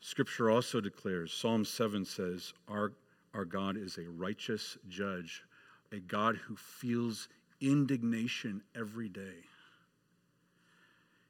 Scripture 0.02 0.50
also 0.50 0.80
declares, 0.80 1.34
Psalm 1.34 1.66
7 1.66 2.06
says, 2.06 2.54
Our, 2.68 2.94
our 3.34 3.46
God 3.46 3.78
is 3.78 3.98
a 3.98 4.10
righteous 4.10 4.78
judge, 4.88 5.44
a 5.92 6.00
God 6.00 6.38
who 6.38 6.56
feels 6.56 7.28
indignation 7.62 8.62
every 8.76 9.10
day. 9.10 9.44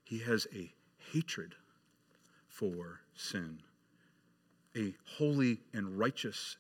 He 0.04 0.20
has 0.20 0.48
a 0.56 0.72
hatred 1.12 1.56
for 2.48 3.02
sin, 3.16 3.60
a 4.76 4.94
holy 5.18 5.62
and 5.74 5.98
righteous 5.98 6.58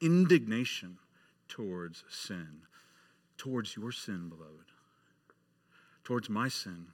indignation 0.00 0.98
towards 1.48 2.04
sin, 2.08 2.62
towards 3.36 3.76
your 3.76 3.92
sin, 3.92 4.28
beloved, 4.28 4.69
towards 6.10 6.28
my 6.28 6.48
sin. 6.48 6.86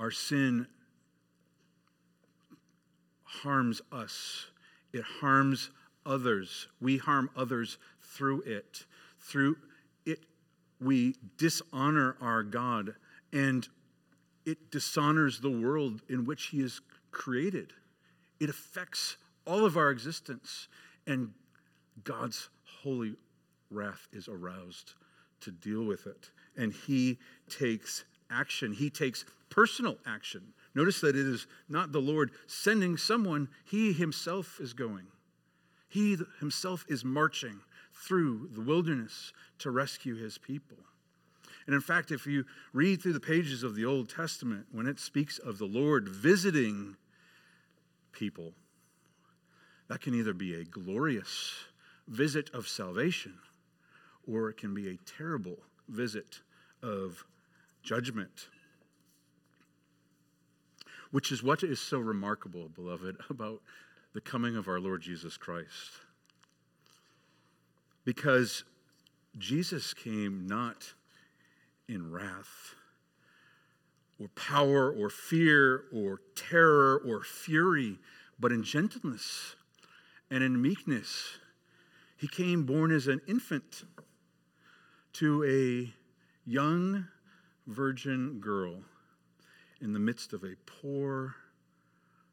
Our 0.00 0.10
sin 0.10 0.66
harms 3.22 3.82
us, 3.92 4.46
it 4.94 5.04
harms 5.20 5.68
others. 6.06 6.68
We 6.80 6.96
harm 6.96 7.28
others 7.36 7.76
through 8.00 8.44
it. 8.46 8.86
Through 9.20 9.58
it, 10.06 10.20
we 10.80 11.16
dishonor 11.36 12.16
our 12.22 12.42
God, 12.42 12.94
and 13.30 13.68
it 14.46 14.70
dishonors 14.70 15.40
the 15.40 15.50
world 15.50 16.00
in 16.08 16.24
which 16.24 16.44
He 16.44 16.62
is 16.62 16.80
created. 17.10 17.74
It 18.40 18.48
affects 18.48 19.18
all 19.46 19.66
of 19.66 19.76
our 19.76 19.90
existence, 19.90 20.68
and 21.06 21.34
God's 22.04 22.48
holy 22.82 23.16
wrath 23.72 24.08
is 24.12 24.28
aroused 24.28 24.94
to 25.40 25.50
deal 25.50 25.84
with 25.84 26.06
it. 26.06 26.30
And 26.56 26.72
He 26.72 27.18
takes 27.48 28.04
action, 28.30 28.72
He 28.72 28.90
takes 28.90 29.24
personal 29.50 29.98
action. 30.06 30.54
Notice 30.74 31.00
that 31.02 31.16
it 31.16 31.26
is 31.26 31.46
not 31.68 31.92
the 31.92 32.00
Lord 32.00 32.30
sending 32.46 32.96
someone, 32.96 33.48
He 33.64 33.92
Himself 33.92 34.58
is 34.60 34.72
going. 34.72 35.06
He 35.88 36.16
Himself 36.40 36.84
is 36.88 37.04
marching 37.04 37.60
through 37.92 38.48
the 38.54 38.62
wilderness 38.62 39.32
to 39.58 39.70
rescue 39.70 40.16
His 40.16 40.38
people. 40.38 40.78
And 41.66 41.74
in 41.74 41.80
fact, 41.80 42.10
if 42.10 42.26
you 42.26 42.44
read 42.72 43.02
through 43.02 43.12
the 43.12 43.20
pages 43.20 43.62
of 43.62 43.76
the 43.76 43.84
Old 43.84 44.08
Testament, 44.08 44.66
when 44.72 44.86
it 44.86 44.98
speaks 44.98 45.38
of 45.38 45.58
the 45.58 45.66
Lord 45.66 46.08
visiting 46.08 46.96
people, 48.10 48.54
that 49.88 50.00
can 50.00 50.14
either 50.14 50.34
be 50.34 50.54
a 50.54 50.64
glorious 50.64 51.52
visit 52.08 52.50
of 52.52 52.66
salvation 52.66 53.34
or 54.30 54.50
it 54.50 54.56
can 54.56 54.74
be 54.74 54.88
a 54.88 54.96
terrible 55.06 55.58
visit 55.88 56.40
of 56.82 57.24
judgment 57.82 58.48
which 61.12 61.30
is 61.30 61.42
what 61.42 61.62
is 61.62 61.78
so 61.78 61.98
remarkable, 61.98 62.68
beloved, 62.74 63.16
about 63.30 63.62
the 64.14 64.20
coming 64.20 64.56
of 64.56 64.66
our 64.66 64.80
Lord 64.80 65.00
Jesus 65.00 65.36
Christ. 65.36 66.00
Because 68.04 68.64
Jesus 69.38 69.94
came 69.94 70.46
not 70.46 70.92
in 71.88 72.10
wrath 72.10 72.74
or 74.18 74.28
power 74.28 74.90
or 74.90 75.08
fear 75.08 75.84
or 75.94 76.20
terror 76.34 77.00
or 77.06 77.22
fury, 77.22 77.98
but 78.40 78.50
in 78.50 78.62
gentleness 78.62 79.54
and 80.30 80.42
in 80.42 80.60
meekness. 80.60 81.38
He 82.16 82.28
came 82.28 82.64
born 82.64 82.90
as 82.90 83.06
an 83.06 83.20
infant 83.26 83.84
to 85.14 85.44
a 85.44 85.92
young 86.48 87.06
virgin 87.66 88.40
girl 88.40 88.76
in 89.80 89.92
the 89.92 89.98
midst 89.98 90.32
of 90.32 90.44
a 90.44 90.54
poor 90.66 91.34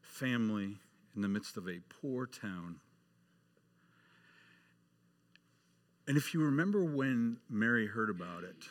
family, 0.02 0.78
in 1.16 1.22
the 1.22 1.28
midst 1.28 1.58
of 1.58 1.68
a 1.68 1.80
poor 2.02 2.26
town. 2.26 2.76
And 6.08 6.18
if 6.18 6.34
you 6.34 6.42
remember 6.42 6.84
when 6.84 7.38
Mary 7.50 7.88
heard 7.88 8.10
about 8.10 8.44
it, 8.44 8.70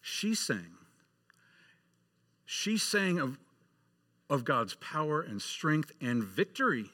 she 0.00 0.34
sang. 0.34 0.78
She 2.46 2.78
sang 2.78 3.18
of, 3.18 3.38
of 4.30 4.44
God's 4.44 4.74
power 4.76 5.20
and 5.20 5.42
strength 5.42 5.92
and 6.00 6.22
victory. 6.22 6.90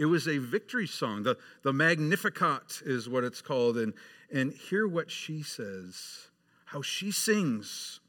It 0.00 0.06
was 0.06 0.26
a 0.26 0.38
victory 0.38 0.86
song. 0.86 1.24
The, 1.24 1.36
the 1.62 1.74
Magnificat 1.74 2.80
is 2.86 3.06
what 3.06 3.22
it's 3.22 3.42
called. 3.42 3.76
And, 3.76 3.92
and 4.32 4.50
hear 4.50 4.88
what 4.88 5.10
she 5.10 5.42
says, 5.42 6.28
how 6.64 6.80
she 6.80 7.10
sings. 7.10 8.00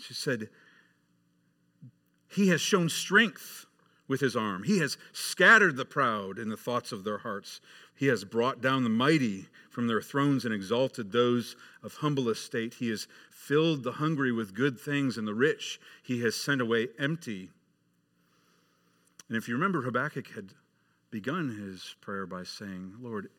She 0.00 0.14
said, 0.14 0.48
he 2.30 2.48
has 2.48 2.62
shown 2.62 2.88
strength 2.88 3.66
with 4.08 4.22
his 4.22 4.36
arm. 4.36 4.62
He 4.62 4.78
has 4.78 4.96
scattered 5.12 5.76
the 5.76 5.84
proud 5.84 6.38
in 6.38 6.48
the 6.48 6.56
thoughts 6.56 6.92
of 6.92 7.04
their 7.04 7.18
hearts. 7.18 7.60
He 7.94 8.06
has 8.06 8.24
brought 8.24 8.62
down 8.62 8.84
the 8.84 8.88
mighty 8.90 9.48
from 9.68 9.86
their 9.86 10.00
thrones 10.00 10.46
and 10.46 10.54
exalted 10.54 11.12
those 11.12 11.56
of 11.82 11.96
humble 11.96 12.30
estate. 12.30 12.72
He 12.72 12.88
has 12.88 13.06
filled 13.30 13.82
the 13.82 13.92
hungry 13.92 14.32
with 14.32 14.54
good 14.54 14.80
things, 14.80 15.18
and 15.18 15.28
the 15.28 15.34
rich 15.34 15.78
he 16.02 16.22
has 16.22 16.34
sent 16.34 16.62
away 16.62 16.88
empty. 16.98 17.50
And 19.28 19.36
if 19.36 19.48
you 19.48 19.54
remember, 19.54 19.82
Habakkuk 19.82 20.28
had 20.34 20.52
begun 21.10 21.48
his 21.48 21.94
prayer 22.00 22.26
by 22.26 22.42
saying, 22.42 22.94
Lord, 23.00 23.30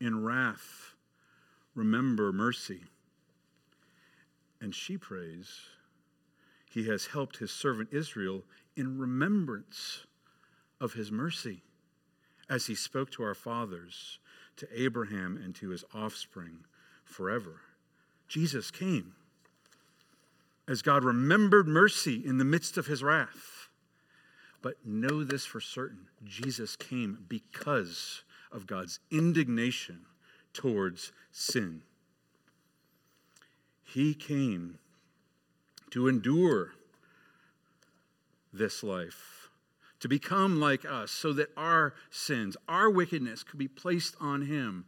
in 0.00 0.24
wrath, 0.24 0.94
remember 1.74 2.32
mercy. 2.32 2.82
And 4.60 4.74
she 4.74 4.96
prays, 4.96 5.48
he 6.70 6.88
has 6.88 7.06
helped 7.06 7.38
his 7.38 7.50
servant 7.50 7.88
Israel 7.92 8.44
in 8.76 8.98
remembrance 8.98 10.06
of 10.80 10.94
his 10.94 11.10
mercy 11.10 11.62
as 12.48 12.66
he 12.66 12.74
spoke 12.74 13.10
to 13.10 13.22
our 13.22 13.34
fathers, 13.34 14.18
to 14.56 14.68
Abraham, 14.74 15.40
and 15.42 15.54
to 15.56 15.70
his 15.70 15.84
offspring 15.94 16.58
forever. 17.04 17.60
Jesus 18.28 18.70
came 18.70 19.14
as 20.68 20.82
God 20.82 21.04
remembered 21.04 21.66
mercy 21.66 22.22
in 22.24 22.38
the 22.38 22.44
midst 22.44 22.76
of 22.76 22.86
his 22.86 23.02
wrath. 23.02 23.61
But 24.62 24.86
know 24.86 25.24
this 25.24 25.44
for 25.44 25.60
certain 25.60 26.06
Jesus 26.24 26.76
came 26.76 27.24
because 27.28 28.22
of 28.52 28.66
God's 28.66 29.00
indignation 29.10 30.06
towards 30.52 31.12
sin. 31.32 31.82
He 33.82 34.14
came 34.14 34.78
to 35.90 36.08
endure 36.08 36.72
this 38.52 38.82
life, 38.82 39.50
to 40.00 40.08
become 40.08 40.60
like 40.60 40.84
us, 40.84 41.10
so 41.10 41.32
that 41.32 41.50
our 41.56 41.94
sins, 42.10 42.56
our 42.68 42.88
wickedness 42.88 43.42
could 43.42 43.58
be 43.58 43.68
placed 43.68 44.14
on 44.20 44.42
him, 44.42 44.84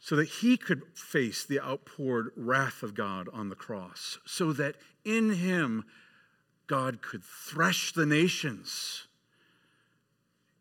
so 0.00 0.16
that 0.16 0.28
he 0.28 0.56
could 0.56 0.82
face 0.94 1.44
the 1.44 1.60
outpoured 1.60 2.30
wrath 2.36 2.82
of 2.82 2.94
God 2.94 3.28
on 3.32 3.48
the 3.48 3.56
cross, 3.56 4.18
so 4.26 4.52
that 4.52 4.76
in 5.04 5.34
him 5.34 5.84
God 6.68 7.02
could 7.02 7.24
thresh 7.24 7.92
the 7.92 8.06
nations 8.06 9.08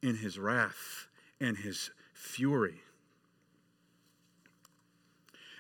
in 0.02 0.15
his 0.15 0.39
wrath 0.39 1.08
and 1.39 1.58
his 1.58 1.91
fury. 2.13 2.82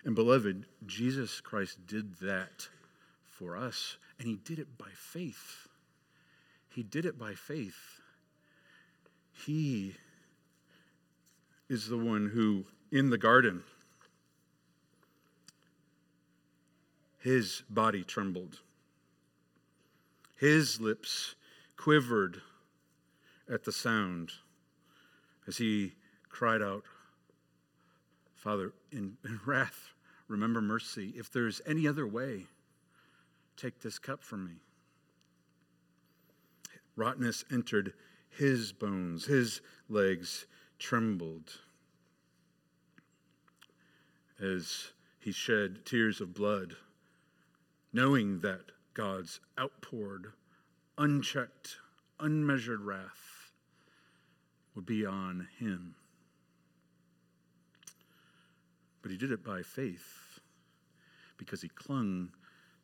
And 0.03 0.15
beloved, 0.15 0.65
Jesus 0.85 1.41
Christ 1.41 1.85
did 1.85 2.15
that 2.21 2.69
for 3.25 3.57
us, 3.57 3.97
and 4.17 4.27
he 4.27 4.35
did 4.35 4.57
it 4.57 4.77
by 4.77 4.89
faith. 4.95 5.67
He 6.73 6.81
did 6.81 7.05
it 7.05 7.19
by 7.19 7.33
faith. 7.33 7.99
He 9.45 9.95
is 11.69 11.89
the 11.89 11.97
one 11.97 12.29
who, 12.33 12.65
in 12.91 13.09
the 13.09 13.17
garden, 13.17 13.63
his 17.19 17.63
body 17.69 18.03
trembled. 18.03 18.61
His 20.37 20.79
lips 20.79 21.35
quivered 21.75 22.41
at 23.49 23.63
the 23.63 23.71
sound 23.71 24.31
as 25.47 25.57
he 25.57 25.93
cried 26.29 26.61
out, 26.61 26.83
Father, 28.35 28.73
in, 28.91 29.17
in, 29.25 29.39
wrath, 29.45 29.89
remember 30.27 30.61
mercy. 30.61 31.13
If 31.17 31.31
there's 31.31 31.59
any 31.65 31.87
other 31.87 32.05
way, 32.05 32.45
take 33.55 33.79
this 33.79 33.97
cup 33.97 34.23
from 34.23 34.45
me. 34.45 34.61
Rottenness 36.95 37.43
entered 37.51 37.93
his 38.29 38.71
bones, 38.71 39.25
his 39.25 39.61
legs 39.89 40.45
trembled 40.77 41.51
as 44.39 44.91
he 45.19 45.31
shed 45.31 45.83
tears 45.83 46.21
of 46.21 46.35
blood, 46.35 46.75
knowing 47.91 48.39
that 48.41 48.71
God's 48.97 49.39
outpoured, 49.59 50.33
unchecked, 50.97 51.77
unmeasured 52.19 52.81
wrath 52.81 53.51
would 54.73 54.87
be 54.87 55.05
on 55.05 55.47
him. 55.59 55.93
But 59.03 59.11
he 59.11 59.17
did 59.17 59.31
it 59.31 59.43
by 59.43 59.61
faith 59.61 60.39
because 61.37 61.61
he 61.61 61.67
clung 61.67 62.31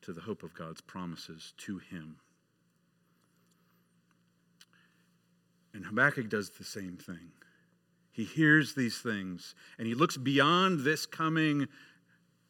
to 0.04 0.14
the 0.14 0.22
hope 0.22 0.44
of 0.44 0.54
God's 0.54 0.82
promises 0.82 1.56
to 1.58 1.80
him. 1.80 2.18
And 5.74 5.84
Habakkuk 5.84 6.30
does 6.30 6.52
the 6.52 6.64
same 6.64 6.96
thing. 6.96 7.32
He 8.12 8.24
hears 8.24 8.76
these 8.76 9.00
things 9.00 9.56
and 9.80 9.88
he 9.88 9.96
looks 9.96 10.18
beyond 10.18 10.82
this 10.82 11.08
coming 11.08 11.68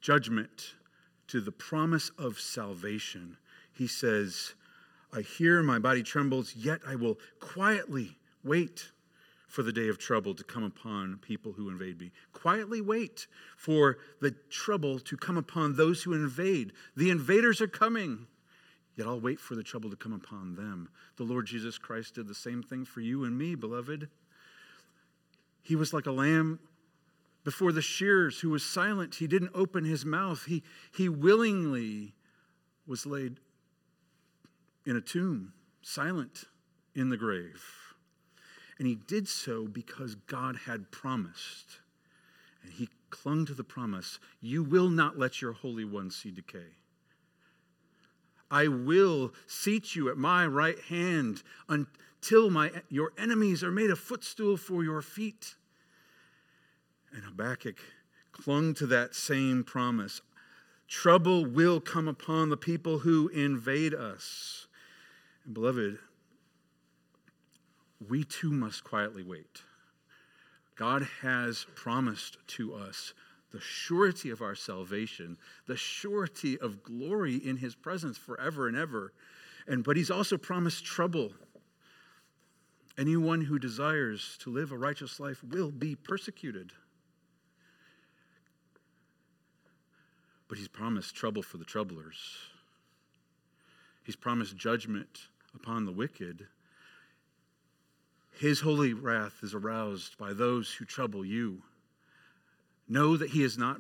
judgment 0.02 0.74
to 1.28 1.40
the 1.40 1.54
promise 1.54 2.12
of 2.20 2.42
salvation. 2.42 3.38
He 3.74 3.88
says, 3.88 4.54
I 5.12 5.22
hear 5.22 5.62
my 5.62 5.80
body 5.80 6.04
trembles, 6.04 6.56
yet 6.56 6.82
I 6.88 6.96
will 6.96 7.20
quietly 7.40 8.18
wait 8.44 8.92
for 9.48 9.62
the 9.62 9.72
day 9.72 9.88
of 9.88 10.00
trouble 10.00 10.34
to 10.34 10.44
come 10.44 10.64
upon 10.64 11.20
people 11.22 11.52
who 11.54 11.70
invade 11.70 12.00
me. 12.00 12.12
Quietly 12.34 12.82
wait 12.82 13.28
for 13.56 14.00
the 14.20 14.32
trouble 14.50 15.00
to 15.00 15.16
come 15.16 15.38
upon 15.38 15.76
those 15.76 16.02
who 16.02 16.14
invade. 16.14 16.72
The 16.98 17.12
invaders 17.12 17.62
are 17.62 17.68
coming. 17.68 18.26
Yet 18.96 19.08
I'll 19.08 19.20
wait 19.20 19.40
for 19.40 19.56
the 19.56 19.64
trouble 19.64 19.92
to 19.92 19.96
come 19.96 20.14
upon 20.14 20.56
them. 20.56 20.90
The 21.18 21.24
Lord 21.24 21.46
Jesus 21.46 21.78
Christ 21.78 22.16
did 22.16 22.28
the 22.28 22.36
same 22.36 22.64
thing 22.64 22.86
for 22.86 23.02
you 23.02 23.24
and 23.26 23.38
me, 23.38 23.54
beloved. 23.54 24.10
He 25.62 25.76
was 25.76 25.94
like 25.94 26.08
a 26.08 26.12
lamb 26.12 26.60
before 27.44 27.72
the 27.72 27.82
shears 27.82 28.40
who 28.40 28.50
was 28.50 28.64
silent. 28.64 29.16
He 29.16 29.28
didn't 29.28 29.52
open 29.54 29.84
his 29.84 30.06
mouth. 30.06 30.46
He, 30.46 30.64
he 30.96 31.10
willingly 31.10 32.14
was 32.88 33.06
laid 33.06 33.40
in 34.86 34.96
a 34.96 35.02
tomb, 35.02 35.54
silent 35.82 36.46
in 36.96 37.10
the 37.10 37.18
grave. 37.18 37.64
And 38.78 38.88
he 38.88 38.96
did 38.96 39.28
so 39.28 39.68
because 39.68 40.16
God 40.16 40.58
had 40.66 40.92
promised. 40.92 41.80
And 42.64 42.74
he 42.74 42.90
clung 43.10 43.46
to 43.46 43.54
the 43.54 43.64
promise 43.64 44.20
You 44.42 44.64
will 44.64 44.90
not 44.90 45.18
let 45.18 45.42
your 45.42 45.54
Holy 45.54 45.86
One 45.86 46.10
see 46.10 46.32
decay. 46.32 46.78
I 48.50 48.68
will 48.68 49.34
seat 49.48 49.96
you 49.96 50.10
at 50.10 50.18
my 50.18 50.46
right 50.46 50.80
hand 50.80 51.42
until 51.68 52.52
my, 52.52 52.72
your 52.88 53.12
enemies 53.18 53.64
are 53.64 53.72
made 53.72 53.90
a 53.90 53.96
footstool 53.96 54.58
for 54.58 54.84
your 54.84 55.02
feet. 55.02 55.56
And 57.12 57.24
Habakkuk 57.24 57.78
clung 58.32 58.74
to 58.76 58.86
that 58.88 59.16
same 59.16 59.64
promise. 59.64 60.22
Trouble 60.88 61.46
will 61.46 61.80
come 61.80 62.08
upon 62.08 62.50
the 62.50 62.58
people 62.58 63.00
who 63.00 63.28
invade 63.30 63.96
us. 63.96 64.68
And 65.46 65.54
beloved, 65.54 65.98
we 68.08 68.24
too 68.24 68.52
must 68.52 68.84
quietly 68.84 69.24
wait. 69.24 69.64
God 70.76 71.08
has 71.22 71.66
promised 71.76 72.38
to 72.48 72.74
us 72.74 73.14
the 73.52 73.60
surety 73.60 74.32
of 74.32 74.42
our 74.42 74.56
salvation, 74.56 75.38
the 75.68 75.78
surety 75.78 76.60
of 76.60 76.84
glory 76.84 77.36
in 77.36 77.58
his 77.58 77.76
presence 77.76 78.18
forever 78.18 78.68
and 78.68 78.76
ever. 78.76 79.14
And 79.68 79.84
but 79.84 79.96
he's 79.96 80.10
also 80.10 80.38
promised 80.38 80.84
trouble. 80.84 81.32
Anyone 82.98 83.42
who 83.42 83.60
desires 83.60 84.38
to 84.42 84.52
live 84.52 84.72
a 84.72 84.78
righteous 84.78 85.20
life 85.20 85.44
will 85.44 85.72
be 85.72 85.96
persecuted. 85.96 86.72
But 90.48 90.58
he's 90.58 90.68
promised 90.68 91.16
trouble 91.16 91.42
for 91.42 91.58
the 91.58 91.66
troublers. 91.66 92.18
He's 94.04 94.16
promised 94.16 94.58
judgment 94.58 95.28
upon 95.56 95.86
the 95.86 95.92
wicked. 95.92 96.48
His 98.40 98.62
holy 98.62 98.94
wrath 98.94 99.40
is 99.44 99.54
aroused 99.54 100.18
by 100.18 100.34
those 100.34 100.74
who 100.74 100.86
trouble 100.86 101.24
you. 101.24 101.62
Know 102.88 103.16
that 103.18 103.30
He 103.30 103.44
is 103.44 103.58
not 103.58 103.80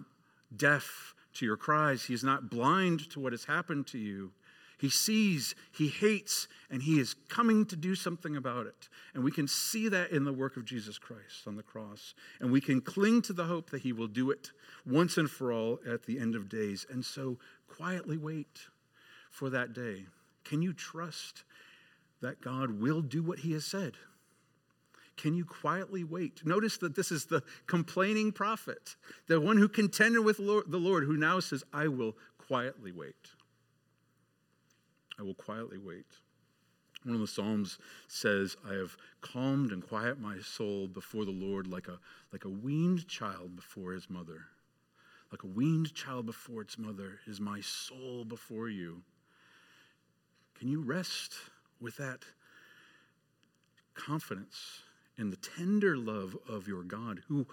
deaf 0.55 1.13
to 1.35 1.45
your 1.45 1.57
cries, 1.57 2.05
He 2.05 2.13
is 2.13 2.23
not 2.23 2.49
blind 2.49 3.09
to 3.11 3.19
what 3.19 3.33
has 3.33 3.45
happened 3.45 3.87
to 3.87 3.97
you. 3.97 4.31
He 4.77 4.89
sees, 4.89 5.55
He 5.71 5.87
hates, 5.87 6.47
and 6.69 6.83
He 6.83 6.99
is 6.99 7.15
coming 7.29 7.65
to 7.67 7.75
do 7.75 7.95
something 7.95 8.35
about 8.35 8.65
it. 8.65 8.89
And 9.13 9.23
we 9.23 9.31
can 9.31 9.47
see 9.47 9.87
that 9.89 10.11
in 10.11 10.25
the 10.25 10.33
work 10.33 10.57
of 10.57 10.65
Jesus 10.65 10.97
Christ 10.97 11.47
on 11.47 11.55
the 11.55 11.63
cross. 11.63 12.13
And 12.39 12.51
we 12.51 12.59
can 12.59 12.81
cling 12.81 13.21
to 13.23 13.33
the 13.33 13.45
hope 13.45 13.69
that 13.69 13.81
He 13.81 13.93
will 13.93 14.07
do 14.07 14.29
it 14.29 14.51
once 14.85 15.17
and 15.17 15.29
for 15.29 15.51
all 15.53 15.79
at 15.87 16.05
the 16.05 16.19
end 16.19 16.35
of 16.35 16.49
days. 16.49 16.85
And 16.89 17.05
so 17.05 17.37
quietly 17.67 18.17
wait 18.17 18.67
for 19.29 19.49
that 19.49 19.73
day. 19.73 20.05
Can 20.43 20.61
you 20.61 20.73
trust 20.73 21.43
that 22.21 22.41
God 22.41 22.79
will 22.79 23.01
do 23.01 23.21
what 23.23 23.39
He 23.39 23.53
has 23.53 23.65
said? 23.65 23.93
Can 25.15 25.35
you 25.35 25.45
quietly 25.45 26.03
wait? 26.03 26.45
Notice 26.45 26.77
that 26.77 26.95
this 26.95 27.11
is 27.11 27.25
the 27.25 27.43
complaining 27.67 28.31
prophet, 28.31 28.95
the 29.27 29.39
one 29.39 29.57
who 29.57 29.67
contended 29.67 30.23
with 30.25 30.37
the 30.37 30.77
Lord, 30.77 31.03
who 31.03 31.17
now 31.17 31.39
says, 31.39 31.63
I 31.71 31.87
will 31.87 32.15
quietly 32.37 32.91
wait. 32.91 33.15
I 35.19 35.23
will 35.23 35.35
quietly 35.35 35.77
wait. 35.77 36.07
One 37.03 37.15
of 37.15 37.21
the 37.21 37.27
Psalms 37.27 37.77
says, 38.07 38.55
I 38.67 38.73
have 38.73 38.95
calmed 39.21 39.71
and 39.71 39.85
quiet 39.85 40.19
my 40.19 40.39
soul 40.39 40.87
before 40.87 41.25
the 41.25 41.31
Lord 41.31 41.67
like 41.67 41.87
a, 41.87 41.99
like 42.31 42.45
a 42.45 42.49
weaned 42.49 43.07
child 43.07 43.55
before 43.55 43.91
his 43.91 44.09
mother. 44.09 44.45
Like 45.31 45.43
a 45.43 45.47
weaned 45.47 45.93
child 45.93 46.25
before 46.25 46.61
its 46.61 46.77
mother 46.77 47.19
is 47.27 47.39
my 47.39 47.59
soul 47.61 48.23
before 48.23 48.69
you. 48.69 49.03
Can 50.63 50.71
you 50.71 50.79
rest 50.81 51.33
with 51.81 51.97
that 51.97 52.19
confidence? 53.95 54.79
in 55.17 55.29
the 55.29 55.35
tender 55.35 55.97
love 55.97 56.35
of 56.49 56.67
your 56.67 56.83
God 56.83 57.21
who 57.27 57.45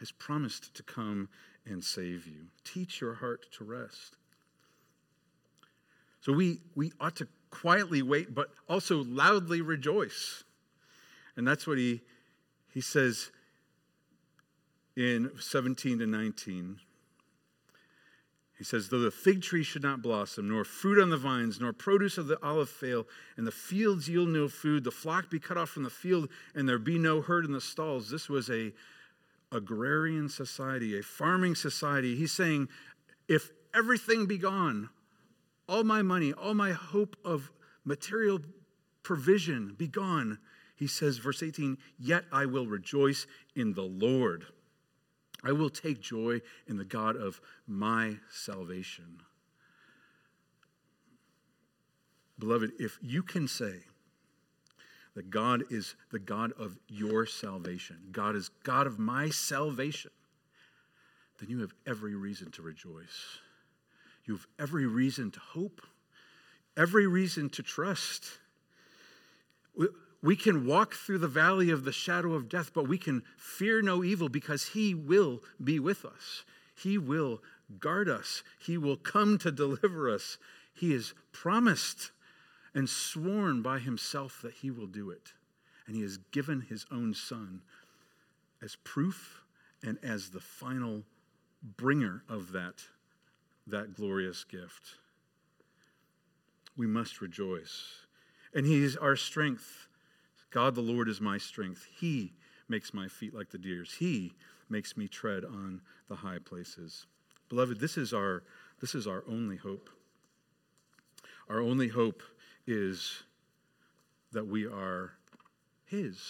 has 0.00 0.10
promised 0.10 0.74
to 0.74 0.82
come 0.82 1.28
and 1.66 1.82
save 1.82 2.26
you. 2.26 2.46
Teach 2.64 3.00
your 3.00 3.14
heart 3.14 3.46
to 3.58 3.64
rest. 3.64 4.16
So 6.22 6.32
we, 6.32 6.60
we 6.74 6.90
ought 7.00 7.16
to 7.16 7.28
quietly 7.50 8.02
wait, 8.02 8.34
but 8.34 8.48
also 8.68 9.04
loudly 9.04 9.60
rejoice. 9.60 10.42
And 11.36 11.46
that's 11.46 11.66
what 11.66 11.78
he, 11.78 12.00
he 12.72 12.80
says 12.80 13.30
in 14.96 15.30
17 15.38 15.98
to 15.98 16.06
19. 16.06 16.80
He 18.56 18.64
says, 18.64 18.88
Though 18.88 19.00
the 19.00 19.10
fig 19.10 19.42
tree 19.42 19.64
should 19.64 19.82
not 19.82 20.02
blossom, 20.02 20.48
nor 20.48 20.64
fruit 20.64 21.02
on 21.02 21.10
the 21.10 21.16
vines, 21.16 21.60
nor 21.60 21.72
produce 21.72 22.18
of 22.18 22.28
the 22.28 22.42
olive 22.42 22.68
fail, 22.68 23.06
and 23.36 23.46
the 23.46 23.52
fields 23.52 24.08
yield 24.08 24.28
no 24.28 24.48
food, 24.48 24.84
the 24.84 24.90
flock 24.90 25.28
be 25.30 25.40
cut 25.40 25.56
off 25.56 25.70
from 25.70 25.82
the 25.82 25.90
field, 25.90 26.28
and 26.54 26.68
there 26.68 26.78
be 26.78 26.98
no 26.98 27.20
herd 27.20 27.44
in 27.44 27.52
the 27.52 27.60
stalls. 27.60 28.10
This 28.10 28.28
was 28.28 28.48
a 28.50 28.72
agrarian 29.50 30.28
society, 30.28 30.98
a 30.98 31.02
farming 31.02 31.54
society. 31.54 32.14
He's 32.16 32.32
saying, 32.32 32.68
if 33.28 33.50
everything 33.74 34.26
be 34.26 34.38
gone, 34.38 34.88
all 35.68 35.84
my 35.84 36.02
money, 36.02 36.32
all 36.32 36.54
my 36.54 36.72
hope 36.72 37.16
of 37.24 37.50
material 37.84 38.40
provision 39.02 39.74
be 39.76 39.88
gone, 39.88 40.38
he 40.76 40.86
says, 40.86 41.18
verse 41.18 41.42
18, 41.42 41.78
yet 41.98 42.24
I 42.32 42.46
will 42.46 42.66
rejoice 42.66 43.26
in 43.54 43.74
the 43.74 43.82
Lord. 43.82 44.46
I 45.44 45.52
will 45.52 45.70
take 45.70 46.00
joy 46.00 46.40
in 46.66 46.78
the 46.78 46.84
God 46.84 47.16
of 47.16 47.40
my 47.66 48.16
salvation. 48.30 49.20
Beloved, 52.38 52.72
if 52.78 52.98
you 53.02 53.22
can 53.22 53.46
say 53.46 53.74
that 55.14 55.30
God 55.30 55.64
is 55.70 55.94
the 56.10 56.18
God 56.18 56.52
of 56.58 56.78
your 56.88 57.26
salvation, 57.26 57.96
God 58.10 58.34
is 58.34 58.48
God 58.64 58.86
of 58.86 58.98
my 58.98 59.28
salvation, 59.28 60.10
then 61.38 61.50
you 61.50 61.60
have 61.60 61.74
every 61.86 62.14
reason 62.14 62.50
to 62.52 62.62
rejoice. 62.62 63.38
You 64.24 64.34
have 64.34 64.46
every 64.58 64.86
reason 64.86 65.30
to 65.30 65.40
hope, 65.40 65.82
every 66.76 67.06
reason 67.06 67.50
to 67.50 67.62
trust. 67.62 68.24
We 70.24 70.36
can 70.36 70.64
walk 70.64 70.94
through 70.94 71.18
the 71.18 71.28
valley 71.28 71.68
of 71.68 71.84
the 71.84 71.92
shadow 71.92 72.32
of 72.32 72.48
death, 72.48 72.72
but 72.72 72.88
we 72.88 72.96
can 72.96 73.24
fear 73.36 73.82
no 73.82 74.02
evil 74.02 74.30
because 74.30 74.68
He 74.68 74.94
will 74.94 75.42
be 75.62 75.78
with 75.78 76.06
us. 76.06 76.44
He 76.74 76.96
will 76.96 77.42
guard 77.78 78.08
us. 78.08 78.42
He 78.58 78.78
will 78.78 78.96
come 78.96 79.36
to 79.36 79.52
deliver 79.52 80.08
us. 80.08 80.38
He 80.72 80.92
has 80.92 81.12
promised 81.32 82.10
and 82.74 82.88
sworn 82.88 83.60
by 83.60 83.80
Himself 83.80 84.40
that 84.40 84.54
He 84.54 84.70
will 84.70 84.86
do 84.86 85.10
it. 85.10 85.34
And 85.86 85.94
He 85.94 86.00
has 86.00 86.16
given 86.32 86.62
His 86.62 86.86
own 86.90 87.12
Son 87.12 87.60
as 88.62 88.78
proof 88.82 89.42
and 89.82 89.98
as 90.02 90.30
the 90.30 90.40
final 90.40 91.02
bringer 91.76 92.22
of 92.30 92.52
that, 92.52 92.82
that 93.66 93.94
glorious 93.94 94.42
gift. 94.42 94.96
We 96.78 96.86
must 96.86 97.20
rejoice. 97.20 97.98
And 98.54 98.64
He 98.64 98.82
is 98.82 98.96
our 98.96 99.16
strength. 99.16 99.88
God 100.54 100.76
the 100.76 100.80
Lord 100.80 101.08
is 101.08 101.20
my 101.20 101.36
strength. 101.36 101.84
He 101.98 102.32
makes 102.68 102.94
my 102.94 103.08
feet 103.08 103.34
like 103.34 103.50
the 103.50 103.58
deer's. 103.58 103.92
He 103.92 104.34
makes 104.70 104.96
me 104.96 105.08
tread 105.08 105.44
on 105.44 105.80
the 106.08 106.14
high 106.14 106.38
places. 106.38 107.06
Beloved, 107.48 107.80
this 107.80 107.98
is 107.98 108.14
our, 108.14 108.44
this 108.80 108.94
is 108.94 109.08
our 109.08 109.24
only 109.28 109.56
hope. 109.56 109.90
Our 111.48 111.60
only 111.60 111.88
hope 111.88 112.22
is 112.68 113.24
that 114.30 114.46
we 114.46 114.64
are 114.64 115.14
His, 115.86 116.20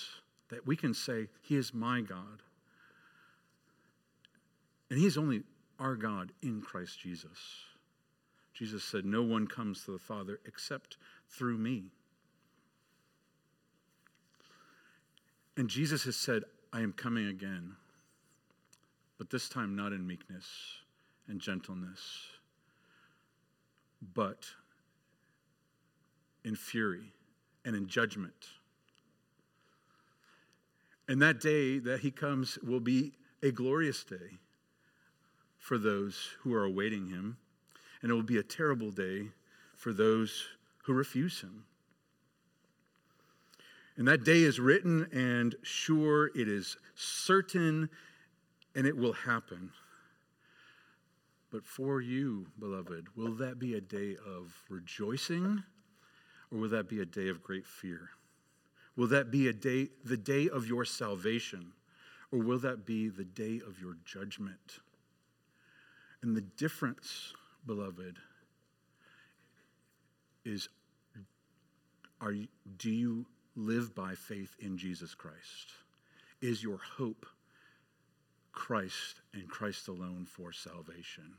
that 0.48 0.66
we 0.66 0.74
can 0.74 0.94
say, 0.94 1.28
He 1.42 1.56
is 1.56 1.74
my 1.74 2.00
God. 2.00 2.42
And 4.88 4.98
He 4.98 5.04
is 5.04 5.18
only 5.18 5.42
our 5.78 5.96
God 5.96 6.32
in 6.42 6.62
Christ 6.62 6.98
Jesus. 6.98 7.38
Jesus 8.54 8.82
said, 8.84 9.04
No 9.04 9.22
one 9.22 9.46
comes 9.46 9.84
to 9.84 9.90
the 9.90 9.98
Father 9.98 10.40
except 10.46 10.96
through 11.28 11.58
me. 11.58 11.90
And 15.56 15.68
Jesus 15.68 16.04
has 16.04 16.16
said, 16.16 16.42
I 16.72 16.80
am 16.80 16.92
coming 16.92 17.28
again, 17.28 17.76
but 19.18 19.30
this 19.30 19.48
time 19.48 19.76
not 19.76 19.92
in 19.92 20.06
meekness 20.06 20.46
and 21.28 21.40
gentleness, 21.40 22.00
but 24.14 24.46
in 26.44 26.56
fury 26.56 27.12
and 27.64 27.76
in 27.76 27.86
judgment. 27.86 28.48
And 31.08 31.22
that 31.22 31.40
day 31.40 31.78
that 31.78 32.00
he 32.00 32.10
comes 32.10 32.58
will 32.62 32.80
be 32.80 33.12
a 33.42 33.50
glorious 33.50 34.02
day 34.04 34.38
for 35.58 35.78
those 35.78 36.30
who 36.40 36.52
are 36.54 36.64
awaiting 36.64 37.08
him, 37.08 37.36
and 38.02 38.10
it 38.10 38.14
will 38.14 38.22
be 38.22 38.38
a 38.38 38.42
terrible 38.42 38.90
day 38.90 39.28
for 39.76 39.92
those 39.92 40.46
who 40.84 40.92
refuse 40.92 41.40
him. 41.40 41.64
And 43.96 44.08
that 44.08 44.24
day 44.24 44.42
is 44.42 44.58
written 44.58 45.08
and 45.12 45.54
sure, 45.62 46.30
it 46.34 46.48
is 46.48 46.76
certain, 46.94 47.88
and 48.74 48.86
it 48.86 48.96
will 48.96 49.12
happen. 49.12 49.70
But 51.52 51.64
for 51.64 52.00
you, 52.00 52.46
beloved, 52.58 53.06
will 53.16 53.34
that 53.34 53.60
be 53.60 53.74
a 53.74 53.80
day 53.80 54.16
of 54.26 54.52
rejoicing 54.68 55.62
or 56.50 56.58
will 56.58 56.68
that 56.70 56.88
be 56.88 57.00
a 57.00 57.06
day 57.06 57.28
of 57.28 57.42
great 57.42 57.66
fear? 57.66 58.10
Will 58.96 59.08
that 59.08 59.30
be 59.30 59.48
a 59.48 59.52
day, 59.52 59.88
the 60.04 60.16
day 60.16 60.48
of 60.48 60.66
your 60.66 60.84
salvation, 60.84 61.72
or 62.30 62.40
will 62.40 62.58
that 62.60 62.86
be 62.86 63.08
the 63.08 63.24
day 63.24 63.60
of 63.66 63.80
your 63.80 63.96
judgment? 64.04 64.80
And 66.22 66.36
the 66.36 66.40
difference, 66.40 67.34
beloved, 67.66 68.18
is 70.44 70.68
are 72.20 72.34
do 72.78 72.90
you 72.90 73.26
live 73.56 73.94
by 73.94 74.14
faith 74.14 74.54
in 74.58 74.76
Jesus 74.76 75.14
Christ? 75.14 75.72
Is 76.40 76.62
your 76.62 76.80
hope 76.96 77.26
Christ 78.52 79.20
and 79.32 79.48
Christ 79.48 79.88
alone 79.88 80.26
for 80.26 80.52
salvation? 80.52 81.34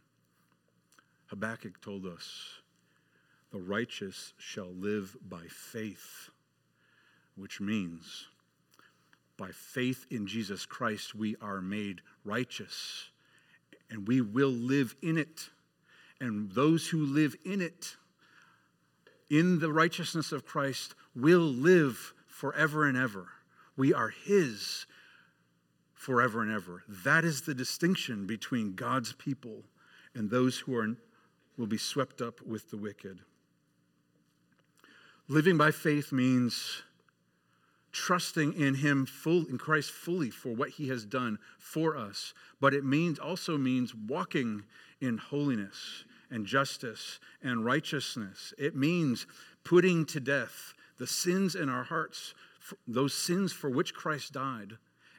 Habakkuk 1.27 1.81
told 1.81 2.05
us, 2.05 2.59
the 3.51 3.59
righteous 3.59 4.33
shall 4.37 4.73
live 4.73 5.15
by 5.27 5.45
faith, 5.49 6.29
which 7.35 7.61
means 7.61 8.27
by 9.37 9.51
faith 9.51 10.05
in 10.09 10.27
Jesus 10.27 10.65
Christ 10.65 11.15
we 11.15 11.35
are 11.41 11.61
made 11.61 12.01
righteous 12.23 13.09
and 13.89 14.07
we 14.07 14.21
will 14.21 14.51
live 14.51 14.95
in 15.01 15.17
it. 15.17 15.49
And 16.19 16.51
those 16.51 16.87
who 16.87 17.05
live 17.05 17.35
in 17.45 17.61
it, 17.61 17.97
in 19.29 19.59
the 19.59 19.71
righteousness 19.71 20.31
of 20.31 20.45
Christ, 20.45 20.95
will 21.15 21.39
live 21.39 22.13
forever 22.27 22.85
and 22.85 22.97
ever. 22.97 23.27
We 23.77 23.93
are 23.93 24.09
His 24.09 24.85
forever 25.93 26.41
and 26.41 26.51
ever. 26.51 26.83
That 26.87 27.25
is 27.25 27.41
the 27.41 27.55
distinction 27.55 28.27
between 28.27 28.75
God's 28.75 29.13
people 29.13 29.63
and 30.13 30.29
those 30.29 30.59
who 30.59 30.75
are, 30.77 30.95
will 31.57 31.67
be 31.67 31.77
swept 31.77 32.21
up 32.21 32.41
with 32.41 32.69
the 32.69 32.77
wicked. 32.77 33.19
Living 35.27 35.57
by 35.57 35.71
faith 35.71 36.11
means 36.11 36.83
trusting 37.95 38.53
in 38.53 38.75
him 38.75 39.05
full 39.05 39.45
in 39.45 39.57
Christ 39.57 39.89
fully 39.89 40.29
for 40.29 40.53
what 40.53 40.71
he 40.71 40.89
has 40.89 41.05
done 41.05 41.39
for 41.57 41.95
us 41.95 42.33
but 42.59 42.73
it 42.73 42.83
means 42.83 43.17
also 43.17 43.57
means 43.57 43.95
walking 43.95 44.63
in 44.99 45.17
holiness 45.17 46.03
and 46.29 46.45
justice 46.45 47.21
and 47.41 47.63
righteousness 47.63 48.53
it 48.57 48.75
means 48.75 49.25
putting 49.63 50.05
to 50.07 50.19
death 50.19 50.73
the 50.97 51.07
sins 51.07 51.55
in 51.55 51.69
our 51.69 51.83
hearts, 51.83 52.33
those 52.87 53.13
sins 53.13 53.51
for 53.51 53.69
which 53.69 53.93
Christ 53.93 54.33
died, 54.33 54.77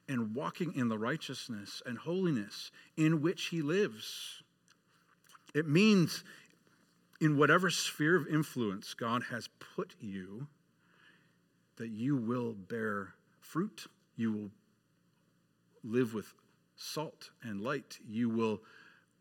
and 0.09 0.35
walking 0.35 0.75
in 0.75 0.89
the 0.89 0.99
righteousness 0.99 1.83
and 1.85 1.99
holiness 1.99 2.71
in 2.97 3.21
which 3.21 3.47
he 3.47 3.61
lives. 3.63 4.43
It 5.55 5.67
means 5.67 6.23
in 7.21 7.37
whatever 7.37 7.71
sphere 7.71 8.17
of 8.17 8.27
influence 8.29 8.95
God 8.95 9.25
has 9.31 9.49
put 9.75 9.95
you, 10.01 10.47
that 11.77 11.89
you 11.89 12.17
will 12.17 12.53
bear 12.53 13.15
fruit. 13.41 13.87
You 14.17 14.33
will 14.33 14.51
live 15.83 16.15
with 16.15 16.33
salt 16.77 17.31
and 17.43 17.61
light. 17.61 17.99
You 18.07 18.29
will 18.29 18.61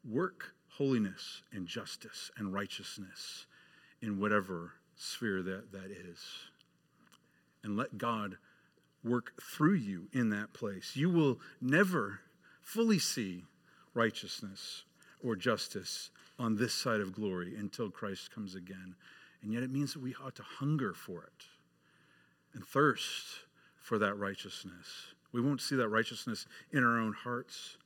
work 0.08 0.54
holiness 0.70 1.42
and 1.52 1.68
justice 1.68 2.32
and 2.38 2.54
righteousness 2.54 3.46
in 4.02 4.20
whatever 4.20 4.74
sphere 4.96 5.44
that 5.44 5.72
that 5.72 5.92
is. 5.92 6.20
And 7.64 7.78
let 7.78 7.98
God 7.98 8.38
work 9.04 9.34
through 9.42 9.76
you 9.76 10.08
in 10.14 10.30
that 10.30 10.54
place. 10.54 10.96
You 10.96 11.10
will 11.10 11.40
never 11.62 12.20
fully 12.62 13.00
see 13.00 13.46
righteousness 13.94 14.84
or 15.24 15.36
justice 15.36 16.10
on 16.38 16.56
this 16.56 16.74
side 16.74 17.02
of 17.02 17.14
glory 17.14 17.56
until 17.56 17.90
Christ 17.90 18.34
comes 18.34 18.56
again. 18.56 18.96
And 19.42 19.54
yet 19.54 19.64
it 19.64 19.72
means 19.72 19.94
that 19.94 20.02
we 20.02 20.16
ought 20.24 20.36
to 20.36 20.44
hunger 20.44 20.94
for 20.94 21.24
it 21.24 21.46
and 22.54 22.66
thirst 22.66 23.26
for 23.82 24.00
that 24.00 24.16
righteousness. 24.16 25.14
We 25.32 25.42
won't 25.42 25.62
see 25.62 25.76
that 25.76 25.90
righteousness 25.90 26.48
in 26.72 26.84
our 26.84 27.00
own 27.00 27.14
hearts 27.14 27.78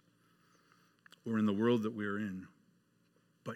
or 1.25 1.37
in 1.37 1.45
the 1.45 1.53
world 1.53 1.83
that 1.83 1.95
we 1.95 2.05
are 2.05 2.17
in. 2.17 2.47
But 3.43 3.55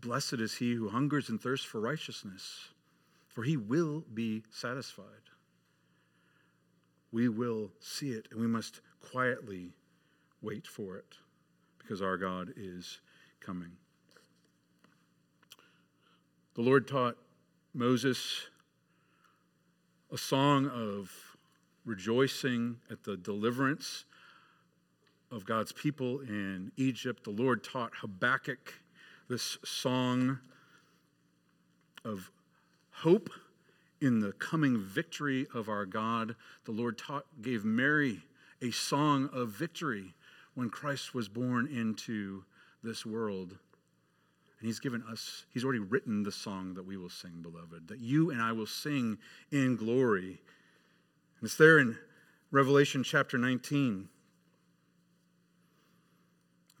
Blessed 0.00 0.34
is 0.34 0.54
he 0.54 0.74
who 0.74 0.88
hungers 0.88 1.28
and 1.28 1.40
thirsts 1.40 1.66
for 1.66 1.80
righteousness, 1.80 2.68
for 3.28 3.42
he 3.42 3.56
will 3.56 4.04
be 4.14 4.44
satisfied. 4.50 5.04
We 7.12 7.28
will 7.28 7.70
see 7.80 8.12
it, 8.12 8.28
and 8.30 8.40
we 8.40 8.46
must 8.46 8.80
quietly 9.00 9.72
wait 10.40 10.66
for 10.66 10.96
it 10.96 11.16
because 11.78 12.00
our 12.00 12.16
God 12.16 12.52
is 12.56 13.00
coming. 13.40 13.72
The 16.54 16.62
Lord 16.62 16.88
taught 16.88 17.16
Moses 17.74 18.46
a 20.12 20.18
song 20.18 20.66
of 20.68 21.12
rejoicing 21.84 22.76
at 22.90 23.04
the 23.04 23.16
deliverance 23.16 24.04
of 25.30 25.44
God's 25.44 25.72
people 25.72 26.20
in 26.20 26.72
Egypt. 26.76 27.24
The 27.24 27.30
Lord 27.30 27.62
taught 27.62 27.92
Habakkuk 27.96 28.79
this 29.30 29.58
song 29.64 30.40
of 32.04 32.32
hope 32.90 33.30
in 34.00 34.18
the 34.18 34.32
coming 34.32 34.76
victory 34.76 35.46
of 35.54 35.68
our 35.68 35.86
God. 35.86 36.34
The 36.64 36.72
Lord 36.72 36.98
taught, 36.98 37.26
gave 37.40 37.64
Mary 37.64 38.24
a 38.60 38.72
song 38.72 39.30
of 39.32 39.50
victory 39.50 40.14
when 40.54 40.68
Christ 40.68 41.14
was 41.14 41.28
born 41.28 41.68
into 41.68 42.42
this 42.82 43.06
world. 43.06 43.50
And 44.58 44.66
He's 44.66 44.80
given 44.80 45.04
us, 45.08 45.44
He's 45.54 45.62
already 45.62 45.78
written 45.78 46.24
the 46.24 46.32
song 46.32 46.74
that 46.74 46.84
we 46.84 46.96
will 46.96 47.08
sing, 47.08 47.40
beloved, 47.40 47.86
that 47.86 48.00
you 48.00 48.30
and 48.30 48.42
I 48.42 48.50
will 48.50 48.66
sing 48.66 49.16
in 49.52 49.76
glory. 49.76 50.40
And 51.38 51.44
it's 51.44 51.56
there 51.56 51.78
in 51.78 51.96
Revelation 52.50 53.04
chapter 53.04 53.38
19. 53.38 54.08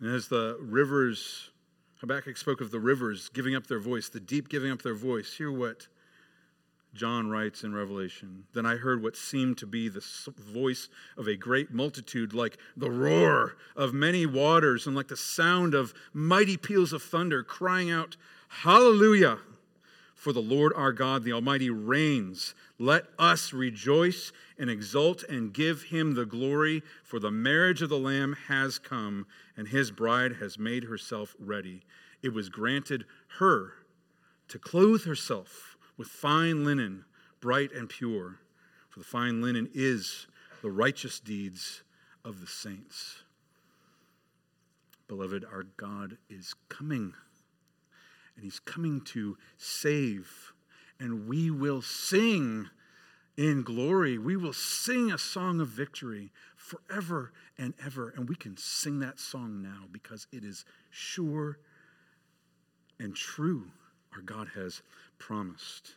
And 0.00 0.10
as 0.12 0.26
the 0.26 0.58
rivers, 0.60 1.49
Habakkuk 2.00 2.38
spoke 2.38 2.62
of 2.62 2.70
the 2.70 2.80
rivers 2.80 3.28
giving 3.28 3.54
up 3.54 3.66
their 3.66 3.78
voice, 3.78 4.08
the 4.08 4.20
deep 4.20 4.48
giving 4.48 4.70
up 4.70 4.80
their 4.80 4.94
voice. 4.94 5.34
Hear 5.34 5.52
what 5.52 5.86
John 6.94 7.28
writes 7.28 7.62
in 7.62 7.74
Revelation. 7.74 8.44
Then 8.54 8.64
I 8.64 8.76
heard 8.76 9.02
what 9.02 9.16
seemed 9.16 9.58
to 9.58 9.66
be 9.66 9.88
the 9.88 10.02
voice 10.38 10.88
of 11.18 11.28
a 11.28 11.36
great 11.36 11.72
multitude, 11.72 12.32
like 12.32 12.56
the 12.74 12.90
roar 12.90 13.56
of 13.76 13.92
many 13.92 14.24
waters 14.24 14.86
and 14.86 14.96
like 14.96 15.08
the 15.08 15.16
sound 15.16 15.74
of 15.74 15.92
mighty 16.14 16.56
peals 16.56 16.94
of 16.94 17.02
thunder, 17.02 17.42
crying 17.42 17.90
out, 17.90 18.16
Hallelujah! 18.48 19.38
For 20.20 20.34
the 20.34 20.42
Lord 20.42 20.74
our 20.76 20.92
God, 20.92 21.24
the 21.24 21.32
Almighty, 21.32 21.70
reigns. 21.70 22.54
Let 22.78 23.04
us 23.18 23.54
rejoice 23.54 24.32
and 24.58 24.68
exult 24.68 25.22
and 25.22 25.50
give 25.50 25.84
him 25.84 26.12
the 26.12 26.26
glory, 26.26 26.82
for 27.02 27.18
the 27.18 27.30
marriage 27.30 27.80
of 27.80 27.88
the 27.88 27.98
Lamb 27.98 28.36
has 28.48 28.78
come, 28.78 29.26
and 29.56 29.66
his 29.66 29.90
bride 29.90 30.34
has 30.34 30.58
made 30.58 30.84
herself 30.84 31.34
ready. 31.38 31.84
It 32.20 32.34
was 32.34 32.50
granted 32.50 33.06
her 33.38 33.72
to 34.48 34.58
clothe 34.58 35.04
herself 35.04 35.78
with 35.96 36.08
fine 36.08 36.66
linen, 36.66 37.06
bright 37.40 37.72
and 37.72 37.88
pure, 37.88 38.40
for 38.90 38.98
the 38.98 39.06
fine 39.06 39.40
linen 39.40 39.70
is 39.72 40.26
the 40.60 40.70
righteous 40.70 41.18
deeds 41.18 41.82
of 42.26 42.42
the 42.42 42.46
saints. 42.46 43.22
Beloved, 45.08 45.46
our 45.50 45.62
God 45.78 46.18
is 46.28 46.54
coming 46.68 47.14
and 48.40 48.44
he's 48.46 48.58
coming 48.58 49.02
to 49.02 49.36
save. 49.58 50.54
And 50.98 51.28
we 51.28 51.50
will 51.50 51.82
sing 51.82 52.70
in 53.36 53.62
glory. 53.62 54.16
We 54.16 54.34
will 54.38 54.54
sing 54.54 55.12
a 55.12 55.18
song 55.18 55.60
of 55.60 55.68
victory 55.68 56.32
forever 56.56 57.32
and 57.58 57.74
ever. 57.84 58.14
And 58.16 58.30
we 58.30 58.34
can 58.34 58.56
sing 58.56 59.00
that 59.00 59.20
song 59.20 59.60
now 59.60 59.84
because 59.92 60.26
it 60.32 60.42
is 60.42 60.64
sure 60.88 61.58
and 62.98 63.14
true. 63.14 63.66
Our 64.14 64.22
God 64.22 64.48
has 64.54 64.80
promised. 65.18 65.96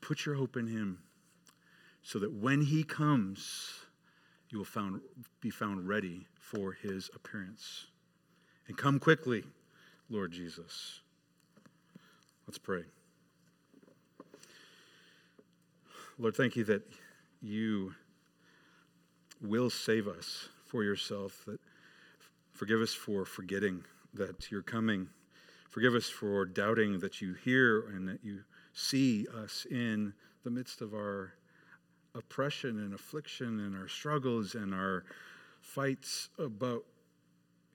Put 0.00 0.24
your 0.24 0.36
hope 0.36 0.56
in 0.56 0.68
him 0.68 1.00
so 2.00 2.20
that 2.20 2.32
when 2.32 2.62
he 2.62 2.84
comes, 2.84 3.72
you 4.50 4.58
will 4.58 4.64
found, 4.64 5.00
be 5.40 5.50
found 5.50 5.88
ready 5.88 6.28
for 6.38 6.74
his 6.74 7.10
appearance. 7.12 7.86
And 8.68 8.78
come 8.78 9.00
quickly, 9.00 9.42
Lord 10.08 10.30
Jesus. 10.30 11.00
Let's 12.50 12.58
pray. 12.58 12.82
Lord, 16.18 16.34
thank 16.34 16.56
you 16.56 16.64
that 16.64 16.82
you 17.40 17.94
will 19.40 19.70
save 19.70 20.08
us 20.08 20.48
for 20.66 20.82
yourself, 20.82 21.44
that 21.46 21.60
forgive 22.52 22.80
us 22.80 22.92
for 22.92 23.24
forgetting 23.24 23.84
that 24.14 24.50
you're 24.50 24.62
coming. 24.62 25.10
Forgive 25.68 25.94
us 25.94 26.08
for 26.08 26.44
doubting 26.44 26.98
that 26.98 27.20
you 27.20 27.34
hear 27.34 27.82
and 27.82 28.08
that 28.08 28.24
you 28.24 28.40
see 28.72 29.28
us 29.28 29.64
in 29.70 30.12
the 30.42 30.50
midst 30.50 30.80
of 30.80 30.92
our 30.92 31.34
oppression 32.16 32.80
and 32.80 32.94
affliction 32.94 33.60
and 33.60 33.76
our 33.76 33.86
struggles 33.86 34.56
and 34.56 34.74
our 34.74 35.04
fights 35.60 36.30
about 36.36 36.82